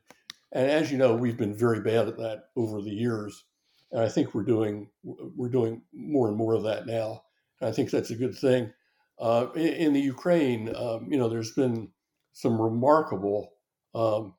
[0.51, 3.45] And as you know, we've been very bad at that over the years
[3.91, 7.23] and I think we're doing we're doing more and more of that now.
[7.61, 8.73] And I think that's a good thing.
[9.21, 11.89] Uh, in, in, the Ukraine, um, you know, there's been
[12.33, 13.53] some remarkable
[13.95, 14.35] um,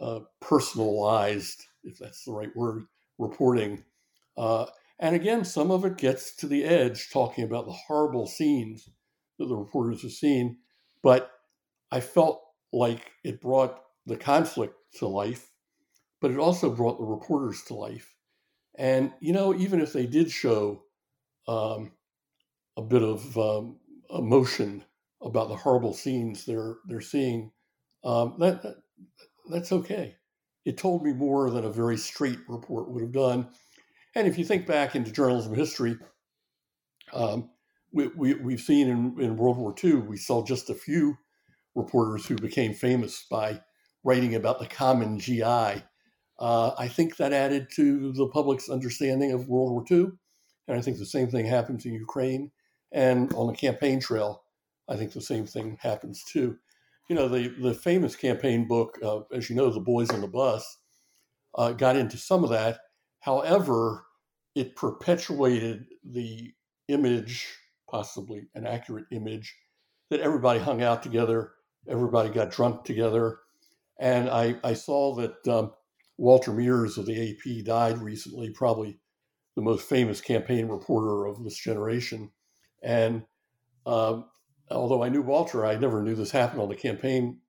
[0.00, 2.84] uh, personalized, if that's the right word,
[3.18, 3.84] reporting.
[4.36, 4.66] Uh,
[4.98, 8.88] and again, some of it gets to the edge, talking about the horrible scenes
[9.38, 10.58] that the reporters have seen.
[11.02, 11.30] But
[11.90, 15.50] I felt like it brought the conflict to life,
[16.20, 18.14] but it also brought the reporters to life.
[18.76, 20.82] And you know, even if they did show
[21.46, 21.92] um,
[22.76, 23.78] a bit of um,
[24.10, 24.84] emotion
[25.22, 27.50] about the horrible scenes they're they're seeing,
[28.04, 28.76] um, that, that
[29.50, 30.16] that's okay.
[30.64, 33.48] It told me more than a very straight report would have done.
[34.14, 35.96] And if you think back into journalism history,
[37.12, 37.50] um,
[37.92, 41.16] we, we, we've seen in, in World War II, we saw just a few
[41.74, 43.62] reporters who became famous by
[44.04, 45.82] writing about the common GI
[46.38, 50.12] uh, I think that added to the public's understanding of World War II.
[50.68, 52.52] And I think the same thing happens in Ukraine.
[52.92, 54.42] And on the campaign trail,
[54.88, 56.56] I think the same thing happens too.
[57.08, 60.28] You know, the, the famous campaign book, uh, as you know, The Boys on the
[60.28, 60.78] Bus,
[61.56, 62.80] uh, got into some of that.
[63.20, 64.04] However,
[64.54, 66.52] it perpetuated the
[66.88, 67.48] image,
[67.90, 69.54] possibly an accurate image,
[70.10, 71.52] that everybody hung out together,
[71.88, 73.38] everybody got drunk together.
[74.00, 75.72] And I, I saw that um,
[76.16, 78.98] Walter Mears of the AP died recently, probably
[79.56, 82.30] the most famous campaign reporter of this generation.
[82.82, 83.24] And
[83.86, 84.26] um,
[84.70, 87.40] although I knew Walter, I never knew this happened on the campaign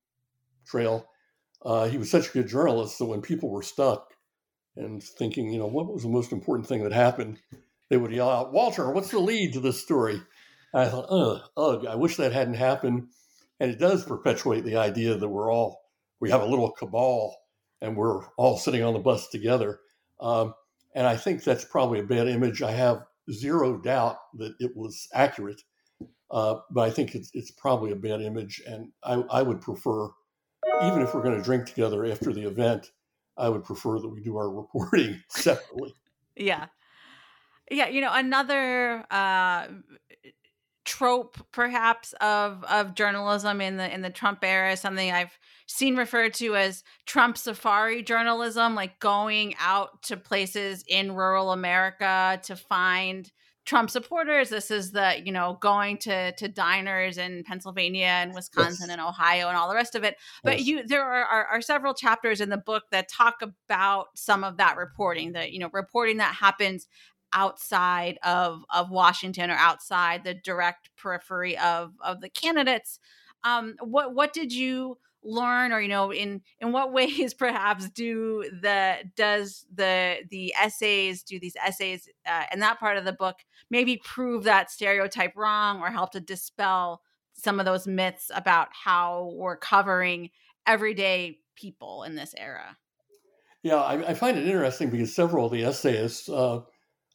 [0.66, 1.06] trail.
[1.62, 4.14] Uh, he was such a good journalist that when people were stuck
[4.76, 7.38] and thinking, you know, what was the most important thing that happened,
[7.88, 10.20] they would yell out, Walter, what's the lead to this story?
[10.72, 13.08] And I thought, ugh, ugh, I wish that hadn't happened.
[13.58, 15.80] And it does perpetuate the idea that we're all,
[16.20, 17.36] we have a little cabal
[17.82, 19.80] and we're all sitting on the bus together.
[20.20, 20.54] Um,
[20.94, 22.62] and I think that's probably a bad image.
[22.62, 25.62] I have zero doubt that it was accurate,
[26.30, 28.62] uh, but I think it's, it's probably a bad image.
[28.66, 30.08] And I, I would prefer,
[30.84, 32.90] even if we're going to drink together after the event,
[33.36, 35.94] I would prefer that we do our reporting separately.
[36.36, 36.66] Yeah.
[37.70, 37.88] Yeah.
[37.88, 39.68] You know, another uh,
[40.90, 46.34] trope perhaps of of journalism in the in the Trump era something I've seen referred
[46.34, 53.30] to as Trump safari journalism like going out to places in rural America to find
[53.64, 58.88] Trump supporters this is the you know going to to diners in Pennsylvania and Wisconsin
[58.88, 58.90] yes.
[58.90, 60.66] and Ohio and all the rest of it but yes.
[60.66, 64.56] you there are, are are several chapters in the book that talk about some of
[64.56, 66.88] that reporting that you know reporting that happens
[67.32, 72.98] outside of of Washington or outside the direct periphery of of the candidates.
[73.44, 78.44] Um, what what did you learn, or you know, in in what ways perhaps do
[78.62, 83.36] the does the the essays do these essays uh, in that part of the book
[83.70, 89.32] maybe prove that stereotype wrong or help to dispel some of those myths about how
[89.36, 90.30] we're covering
[90.66, 92.76] everyday people in this era?
[93.62, 96.60] Yeah, I, I find it interesting because several of the essayists uh,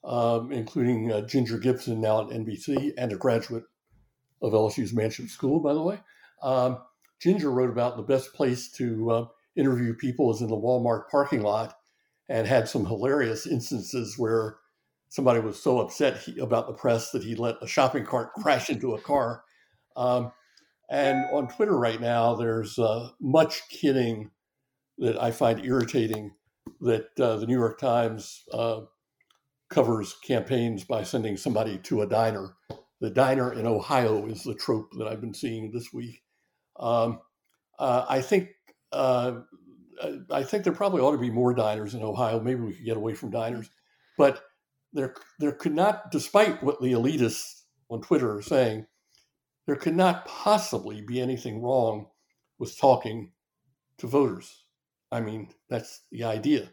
[0.06, 3.63] um, including uh, Ginger Gibson, now at NBC, and a graduate
[4.41, 6.00] of LSU's Manship School, by the way.
[6.41, 6.78] Um,
[7.20, 11.41] Ginger wrote about the best place to uh, interview people is in the Walmart parking
[11.41, 11.76] lot
[12.30, 14.58] and had some hilarious instances where
[15.10, 18.70] somebody was so upset he, about the press that he let a shopping cart crash
[18.70, 19.44] into a car.
[19.96, 20.32] Um,
[20.89, 24.32] and on Twitter right now, there's uh, much kidding
[24.98, 26.32] that I find irritating
[26.82, 28.82] that uh, the New York Times uh,
[29.76, 32.55] covers campaigns by sending somebody to a diner.
[33.01, 36.23] The diner in Ohio is the trope that I've been seeing this week.
[36.80, 37.19] Um,
[37.78, 38.51] uh, I think
[38.93, 39.41] uh,
[40.32, 42.39] I think there probably ought to be more diners in Ohio.
[42.39, 43.69] Maybe we could get away from diners,
[44.17, 44.43] but
[44.93, 48.86] there there could not, despite what the elitists on Twitter are saying,
[49.67, 52.07] there could not possibly be anything wrong
[52.59, 53.34] with talking
[53.97, 54.63] to voters.
[55.11, 56.69] I mean, that's the idea.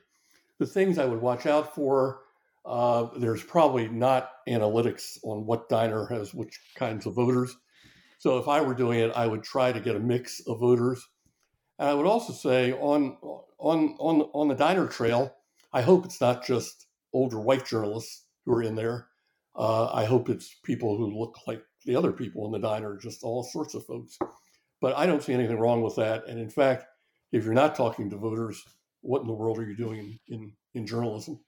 [0.60, 2.20] The things I would watch out for
[2.64, 7.56] uh, there's probably not analytics on what diner has which kinds of voters.
[8.18, 11.04] So if I were doing it, I would try to get a mix of voters.
[11.78, 13.16] And I would also say on
[13.58, 15.34] on on on the diner trail,
[15.72, 19.08] I hope it's not just older white journalists who are in there.
[19.56, 23.24] Uh, I hope it's people who look like the other people in the diner, just
[23.24, 24.18] all sorts of folks.
[24.80, 26.26] But I don't see anything wrong with that.
[26.26, 26.86] And in fact,
[27.32, 28.64] if you're not talking to voters,
[29.00, 31.40] what in the world are you doing in, in, in journalism?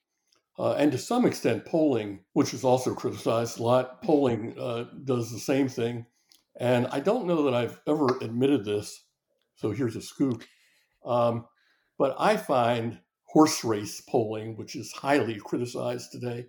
[0.59, 5.33] Uh, and to some extent, polling, which is also criticized a lot, polling uh, does
[5.33, 6.07] the same thing.
[6.57, 9.05] And I don't know that I've ever admitted this,
[9.57, 10.45] so here's a scoop.
[11.05, 11.47] Um,
[11.99, 16.47] but I find horse race polling, which is highly criticized today,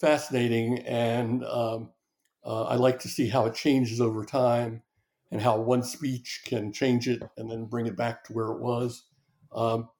[0.00, 0.78] fascinating.
[0.80, 1.90] And um,
[2.44, 4.82] uh, I like to see how it changes over time
[5.30, 8.60] and how one speech can change it and then bring it back to where it
[8.60, 9.04] was.
[9.54, 9.90] Um,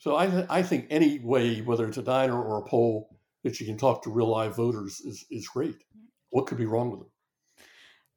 [0.00, 3.60] so I, th- I think any way, whether it's a diner or a poll, that
[3.60, 5.76] you can talk to real live voters is, is great.
[6.30, 7.06] What could be wrong with it?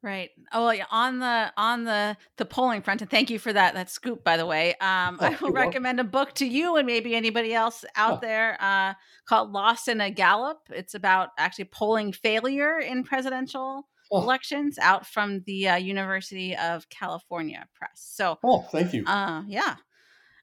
[0.02, 0.30] Right.
[0.52, 0.84] Oh, yeah.
[0.90, 4.36] On the on the the polling front, and thank you for that that scoop, by
[4.36, 4.74] the way.
[4.74, 8.20] Um, oh, I will recommend a book to you and maybe anybody else out oh.
[8.20, 8.92] there uh,
[9.26, 14.22] called "Lost in a Gallup." It's about actually polling failure in presidential oh.
[14.22, 17.92] elections, out from the uh, University of California Press.
[17.94, 19.06] So, oh, thank you.
[19.06, 19.76] Uh, yeah.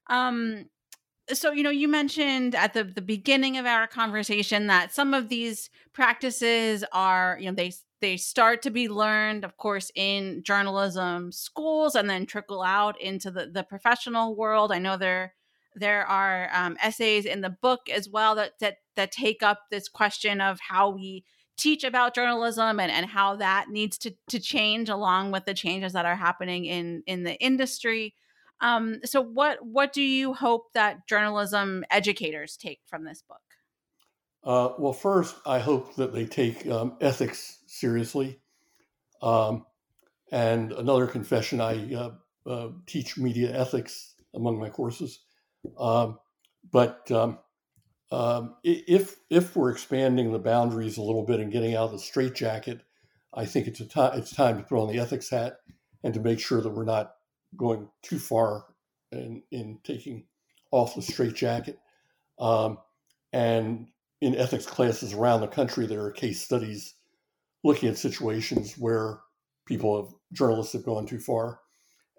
[0.09, 0.65] Um,
[1.33, 5.29] so you know you mentioned at the the beginning of our conversation that some of
[5.29, 7.71] these practices are you know they
[8.01, 13.31] they start to be learned of course in journalism schools and then trickle out into
[13.31, 14.71] the the professional world.
[14.71, 15.33] I know there
[15.75, 19.87] there are um, essays in the book as well that that that take up this
[19.87, 21.23] question of how we
[21.57, 25.93] teach about journalism and, and how that needs to to change along with the changes
[25.93, 28.13] that are happening in in the industry
[28.61, 33.41] um, so what what do you hope that journalism educators take from this book?
[34.43, 38.39] Uh, well, first, I hope that they take um, ethics seriously.
[39.21, 39.65] Um,
[40.31, 42.11] and another confession: I uh,
[42.45, 45.19] uh, teach media ethics among my courses.
[45.77, 46.19] Um,
[46.71, 47.39] but um,
[48.11, 51.99] um, if if we're expanding the boundaries a little bit and getting out of the
[51.99, 52.81] straitjacket,
[53.33, 55.57] I think it's a time it's time to put on the ethics hat
[56.03, 57.13] and to make sure that we're not
[57.55, 58.65] going too far
[59.11, 60.25] in, in taking
[60.71, 61.77] off the straitjacket.
[62.39, 62.77] Um,
[63.33, 63.87] and
[64.21, 66.95] in ethics classes around the country, there are case studies
[67.63, 69.19] looking at situations where
[69.65, 71.59] people have journalists have gone too far,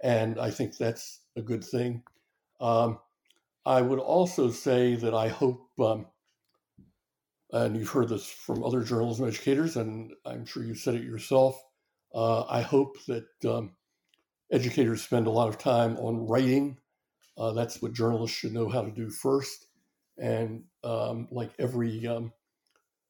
[0.03, 2.03] and I think that's a good thing.
[2.61, 2.99] Um,
[3.65, 6.07] I would also say that I hope, um,
[7.51, 11.61] and you've heard this from other journalism educators, and I'm sure you said it yourself.
[12.15, 13.73] Uh, I hope that um,
[14.53, 16.77] educators spend a lot of time on writing.
[17.39, 19.67] Uh, that's what journalists should know how to do first.
[20.19, 22.33] And um, like every um,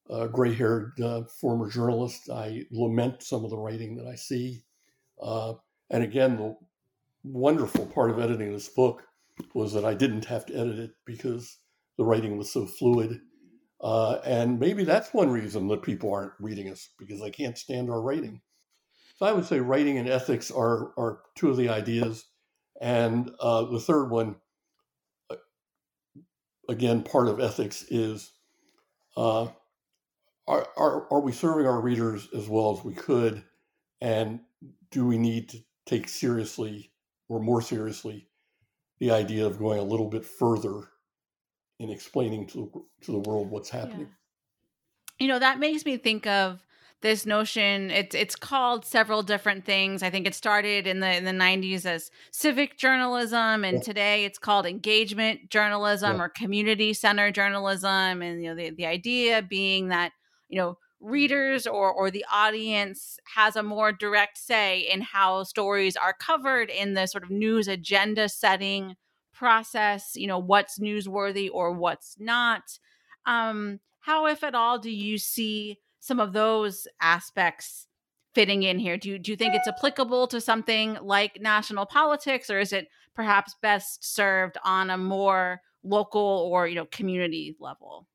[0.08, 4.62] uh, gray haired uh, former journalist, I lament some of the writing that I see.
[5.20, 5.54] Uh,
[5.90, 6.56] and again, the
[7.24, 9.02] wonderful part of editing this book
[9.54, 11.58] was that I didn't have to edit it because
[11.98, 13.20] the writing was so fluid.
[13.80, 17.90] Uh, and maybe that's one reason that people aren't reading us because they can't stand
[17.90, 18.40] our writing.
[19.22, 22.24] So I would say writing and ethics are are two of the ideas,
[22.80, 24.34] and uh, the third one,
[25.30, 25.36] uh,
[26.68, 28.32] again, part of ethics is.
[29.16, 29.46] Uh,
[30.48, 33.44] are, are, are we serving our readers as well as we could?
[34.00, 34.40] And
[34.90, 36.90] do we need to take seriously
[37.28, 38.26] or more seriously
[38.98, 40.88] the idea of going a little bit further
[41.78, 44.08] in explaining to, to the world what's happening?
[45.20, 45.20] Yeah.
[45.20, 46.60] You know, that makes me think of
[47.02, 51.24] this notion it's it's called several different things i think it started in the in
[51.24, 53.82] the 90s as civic journalism and yeah.
[53.82, 56.22] today it's called engagement journalism yeah.
[56.22, 60.12] or community center journalism and you know the, the idea being that
[60.48, 65.96] you know readers or or the audience has a more direct say in how stories
[65.96, 68.94] are covered in the sort of news agenda setting
[69.34, 72.78] process you know what's newsworthy or what's not
[73.26, 77.86] um how if at all do you see some of those aspects
[78.34, 78.96] fitting in here?
[78.96, 82.88] Do you, do you think it's applicable to something like national politics, or is it
[83.14, 88.08] perhaps best served on a more local or you know community level?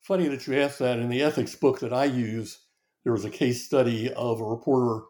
[0.00, 0.98] Funny that you asked that.
[0.98, 2.58] In the ethics book that I use,
[3.04, 5.04] there was a case study of a reporter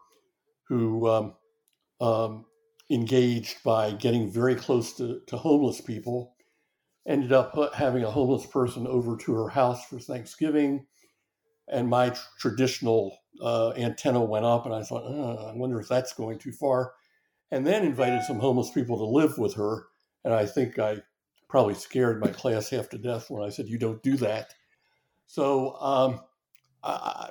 [0.67, 1.33] who um,
[1.99, 2.45] um,
[2.91, 6.35] engaged by getting very close to, to homeless people,
[7.07, 10.85] ended up having a homeless person over to her house for Thanksgiving
[11.71, 15.87] and my tr- traditional uh, antenna went up, and I thought, oh, I wonder if
[15.87, 16.93] that's going too far.
[17.49, 19.87] And then invited some homeless people to live with her,
[20.23, 20.97] and I think I
[21.49, 24.53] probably scared my class half to death when I said, "You don't do that."
[25.27, 26.21] So, um,
[26.83, 27.29] I,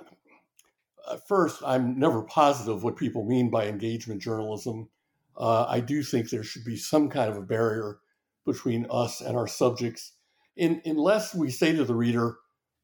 [1.27, 4.89] first, I'm never positive what people mean by engagement journalism.
[5.37, 7.99] Uh, I do think there should be some kind of a barrier
[8.45, 10.13] between us and our subjects,
[10.57, 12.37] in, unless we say to the reader,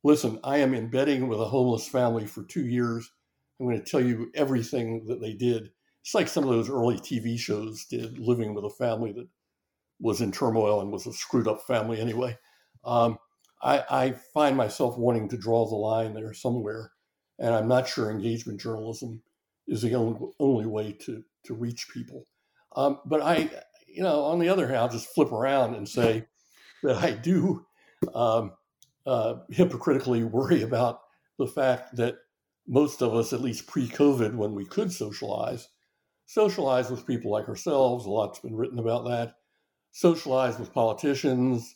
[0.06, 3.10] listen, I am in bedding with a homeless family for two years.
[3.58, 5.70] I'm going to tell you everything that they did.
[6.02, 9.26] It's like some of those early TV shows did, living with a family that
[10.00, 12.38] was in turmoil and was a screwed up family anyway.
[12.84, 13.18] Um,
[13.60, 16.92] I, I, find myself wanting to draw the line there somewhere,
[17.40, 19.22] and I'm not sure engagement journalism
[19.66, 22.26] is the only, only way to to reach people.
[22.76, 23.50] Um, but I,
[23.88, 26.26] you know, on the other hand, I'll just flip around and say
[26.84, 27.66] that I do
[28.14, 28.52] um,
[29.06, 31.00] uh, hypocritically worry about
[31.38, 32.16] the fact that
[32.66, 35.68] most of us, at least pre-COVID, when we could socialize,
[36.26, 38.06] socialize with people like ourselves.
[38.06, 39.34] A lot's been written about that
[39.96, 41.74] socialize with politicians.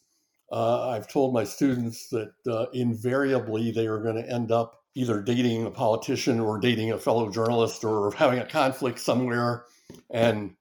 [0.53, 5.23] Uh, I've told my students that uh, invariably they are going to end up either
[5.23, 9.65] dating a politician or dating a fellow journalist or having a conflict somewhere
[10.11, 10.55] and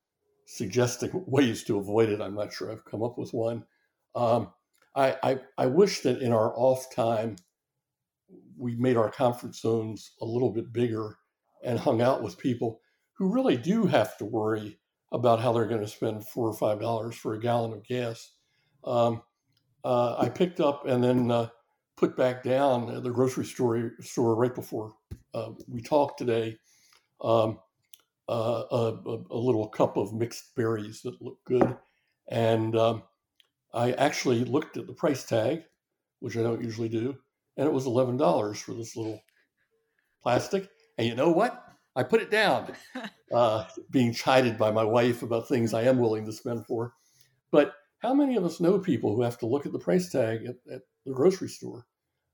[0.46, 2.22] suggesting ways to avoid it.
[2.22, 3.66] I'm not sure I've come up with one.
[4.16, 4.54] Um,
[5.00, 7.38] I, I, I wish that in our off time,
[8.58, 11.18] we made our comfort zones a little bit bigger
[11.64, 12.82] and hung out with people
[13.14, 14.78] who really do have to worry
[15.14, 18.34] about how they're going to spend four or five dollars for a gallon of gas.
[18.84, 19.22] Um,
[19.86, 21.48] uh, I picked up and then uh,
[21.96, 24.94] put back down at the grocery store store right before
[25.34, 26.58] uh, we talked today.
[27.22, 27.60] Um,
[28.28, 31.76] uh, a, a, little cup of mixed berries that look good,
[32.30, 33.02] and um,
[33.74, 35.64] I actually looked at the price tag,
[36.20, 37.16] which I don't usually do,
[37.58, 39.22] and it was eleven dollars for this little
[40.24, 40.70] plastic.
[40.98, 41.64] And you know what?
[41.96, 42.74] I put it down,
[43.34, 46.94] uh, being chided by my wife about things I am willing to spend for.
[47.52, 50.46] But how many of us know people who have to look at the price tag
[50.46, 51.86] at, at the grocery store?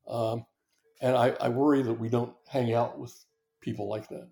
[0.07, 0.45] Um,
[1.01, 3.13] and I, I worry that we don't hang out with
[3.61, 4.29] people like that.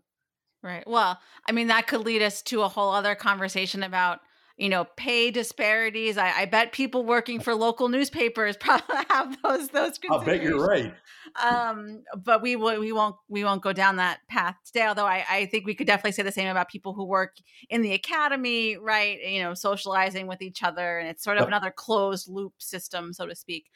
[0.62, 0.88] Right.
[0.88, 4.20] Well, I mean, that could lead us to a whole other conversation about
[4.58, 6.18] you know pay disparities.
[6.18, 10.66] I, I, bet people working for local newspapers probably have those those i bet you're
[10.66, 10.94] right.
[11.44, 15.26] Um but we will we won't we won't go down that path today although I,
[15.30, 17.38] I think we could definitely say the same about people who work
[17.70, 21.48] in the academy right you know socializing with each other and it's sort of yep.
[21.48, 23.70] another closed loop system so to speak.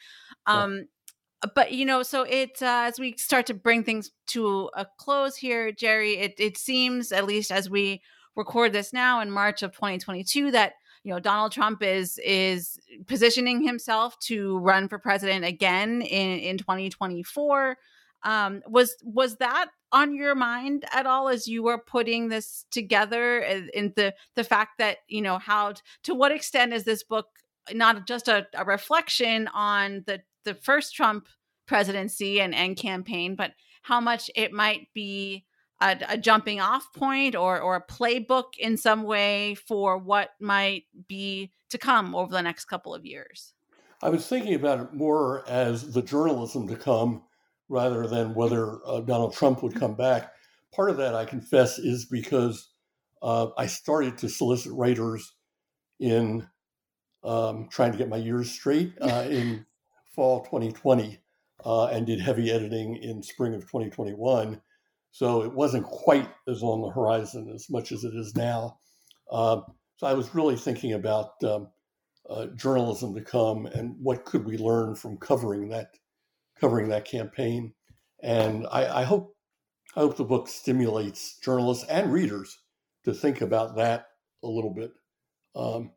[0.45, 0.85] Um yep
[1.53, 5.35] but you know so it uh, as we start to bring things to a close
[5.37, 8.01] here jerry it, it seems at least as we
[8.37, 10.73] record this now in March of 2022 that
[11.03, 16.57] you know Donald Trump is is positioning himself to run for president again in in
[16.57, 17.77] 2024
[18.23, 23.39] um was was that on your mind at all as you were putting this together?
[23.73, 25.73] In the the fact that you know how
[26.03, 27.27] to what extent is this book
[27.73, 31.27] not just a, a reflection on the the first Trump
[31.67, 35.45] presidency and and campaign but how much it might be
[35.79, 40.83] a, a, jumping off point or or a playbook in some way for what might
[41.07, 43.53] be to come over the next couple of years?
[44.01, 47.23] I was thinking about it more as the journalism to come
[47.69, 50.33] rather than whether uh, Donald Trump would come back.
[50.73, 52.69] Part of that, I confess, is because
[53.21, 55.33] uh, I started to solicit writers
[55.99, 56.47] in
[57.23, 59.65] um, trying to get my years straight uh, in
[60.15, 61.19] fall 2020
[61.65, 64.61] uh, and did heavy editing in spring of 2021
[65.11, 68.77] so it wasn't quite as on the horizon as much as it is now.
[69.31, 69.63] Um,
[69.97, 71.69] so I was really thinking about um,
[72.29, 75.91] uh, journalism to come and what could we learn from covering that
[76.59, 77.73] covering that campaign.
[78.21, 79.35] And I, I hope
[79.95, 82.59] I hope the book stimulates journalists and readers
[83.05, 84.07] to think about that
[84.43, 84.91] a little bit.
[85.55, 85.91] Um,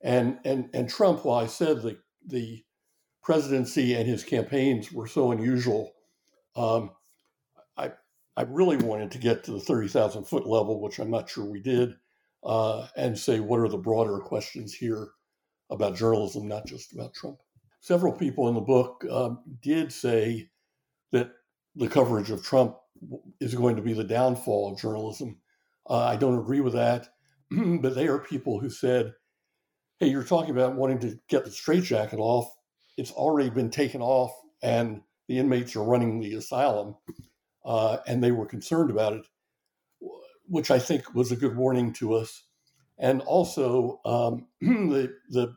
[0.00, 2.64] and and and Trump, while I said the the
[3.22, 5.92] presidency and his campaigns were so unusual,
[6.56, 6.90] um,
[8.40, 11.60] I really wanted to get to the 30,000 foot level, which I'm not sure we
[11.60, 11.92] did,
[12.42, 15.08] uh, and say, what are the broader questions here
[15.68, 17.36] about journalism, not just about Trump?
[17.80, 20.48] Several people in the book um, did say
[21.12, 21.32] that
[21.76, 22.78] the coverage of Trump
[23.40, 25.36] is going to be the downfall of journalism.
[25.86, 27.08] Uh, I don't agree with that,
[27.50, 29.12] but they are people who said,
[29.98, 32.50] hey, you're talking about wanting to get the straitjacket off.
[32.96, 34.32] It's already been taken off,
[34.62, 36.96] and the inmates are running the asylum
[37.64, 39.26] uh, and they were concerned about it,
[40.46, 42.44] which I think was a good warning to us.
[42.98, 45.56] And also um, the the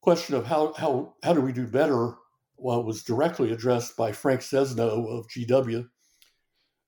[0.00, 2.16] question of how how how do we do better
[2.62, 5.88] well, was directly addressed by Frank Sesno of GW,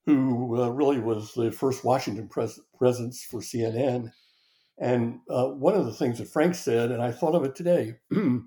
[0.06, 4.12] who uh, really was the first Washington pres- presence for CNN.
[4.78, 7.94] And uh, one of the things that Frank said, and I thought of it today
[8.08, 8.46] when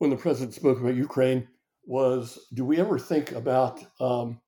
[0.00, 1.48] the president spoke about Ukraine,
[1.86, 4.40] was do we ever think about um,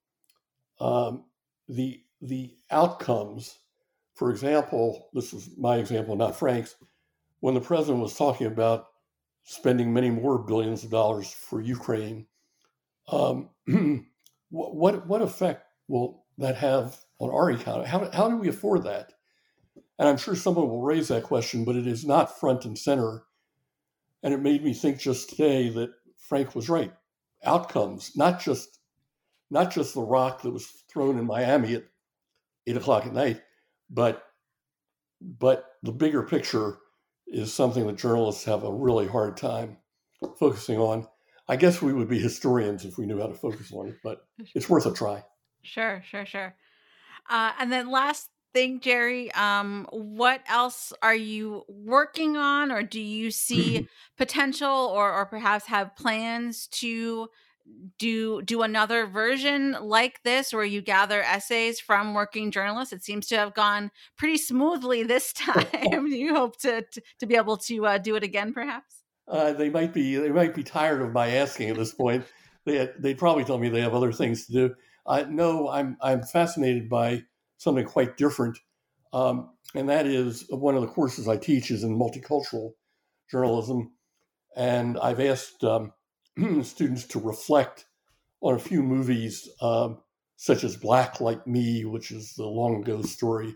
[0.80, 1.24] um,
[1.68, 3.58] the the outcomes.
[4.14, 6.74] For example, this is my example, not Frank's.
[7.40, 8.86] When the president was talking about
[9.44, 12.26] spending many more billions of dollars for Ukraine,
[13.08, 13.50] um,
[14.50, 17.88] what what effect will that have on our economy?
[17.88, 19.12] How how do we afford that?
[19.98, 23.22] And I'm sure someone will raise that question, but it is not front and center.
[24.22, 26.92] And it made me think just today that Frank was right.
[27.44, 28.75] Outcomes, not just
[29.50, 31.84] not just the rock that was thrown in Miami at
[32.66, 33.42] eight o'clock at night,
[33.90, 34.22] but
[35.20, 36.78] but the bigger picture
[37.26, 39.76] is something that journalists have a really hard time
[40.38, 41.06] focusing on.
[41.48, 44.26] I guess we would be historians if we knew how to focus on it, but
[44.54, 45.24] it's worth a try.
[45.62, 46.54] Sure, sure, sure.
[47.28, 53.00] Uh, and then last thing, Jerry, um, what else are you working on, or do
[53.00, 57.28] you see potential, or or perhaps have plans to
[57.98, 62.92] do do another version like this where you gather essays from working journalists?
[62.92, 66.08] It seems to have gone pretty smoothly this time.
[66.08, 69.02] Do you hope to, to, to be able to uh, do it again perhaps?
[69.28, 72.24] Uh, they might be they might be tired of my asking at this point.
[72.64, 74.74] They they probably tell me they have other things to do.
[75.06, 77.22] Uh, no i'm i'm fascinated by
[77.58, 78.58] something quite different
[79.12, 82.72] um, and that is one of the courses i teach is in multicultural
[83.30, 83.92] journalism.
[84.56, 85.92] And i've asked um,
[86.62, 87.86] students to reflect
[88.40, 89.98] on a few movies, um,
[90.36, 93.54] such as Black Like Me, which is the long ago story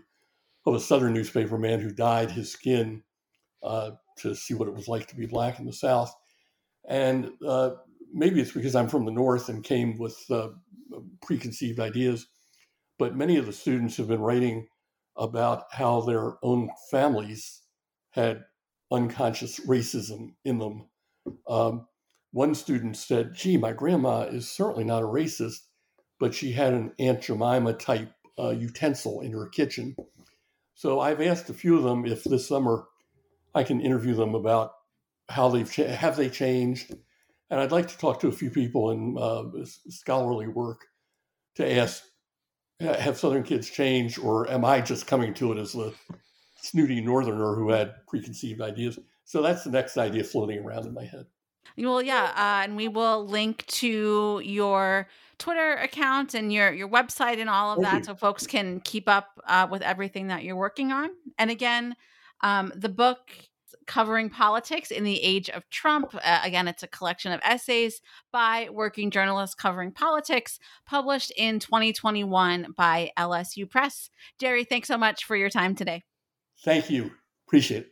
[0.65, 3.03] of a Southern newspaper man who dyed his skin
[3.63, 6.13] uh, to see what it was like to be black in the South.
[6.87, 7.71] And uh,
[8.13, 10.49] maybe it's because I'm from the North and came with uh,
[11.21, 12.27] preconceived ideas,
[12.97, 14.67] but many of the students have been writing
[15.17, 17.61] about how their own families
[18.11, 18.43] had
[18.91, 20.87] unconscious racism in them.
[21.47, 21.87] Um,
[22.31, 25.67] one student said, gee, my grandma is certainly not a racist,
[26.19, 29.95] but she had an Aunt Jemima type uh, utensil in her kitchen.
[30.75, 32.85] So I've asked a few of them if this summer
[33.53, 34.71] I can interview them about
[35.29, 36.95] how they've cha- have they changed,
[37.49, 39.43] and I'd like to talk to a few people in uh,
[39.89, 40.85] scholarly work
[41.55, 42.03] to ask
[42.79, 45.93] have Southern kids changed, or am I just coming to it as the
[46.61, 48.97] snooty Northerner who had preconceived ideas?
[49.23, 51.25] So that's the next idea floating around in my head.
[51.77, 55.07] Well, yeah, uh, and we will link to your
[55.37, 59.39] Twitter account and your your website and all of that, so folks can keep up
[59.47, 61.09] uh, with everything that you're working on.
[61.37, 61.95] And again,
[62.41, 63.31] um, the book
[63.87, 66.15] covering politics in the age of Trump.
[66.15, 68.01] Uh, again, it's a collection of essays
[68.31, 74.09] by working journalists covering politics, published in 2021 by LSU Press.
[74.39, 76.03] Jerry, thanks so much for your time today.
[76.63, 77.11] Thank you.
[77.47, 77.89] Appreciate it.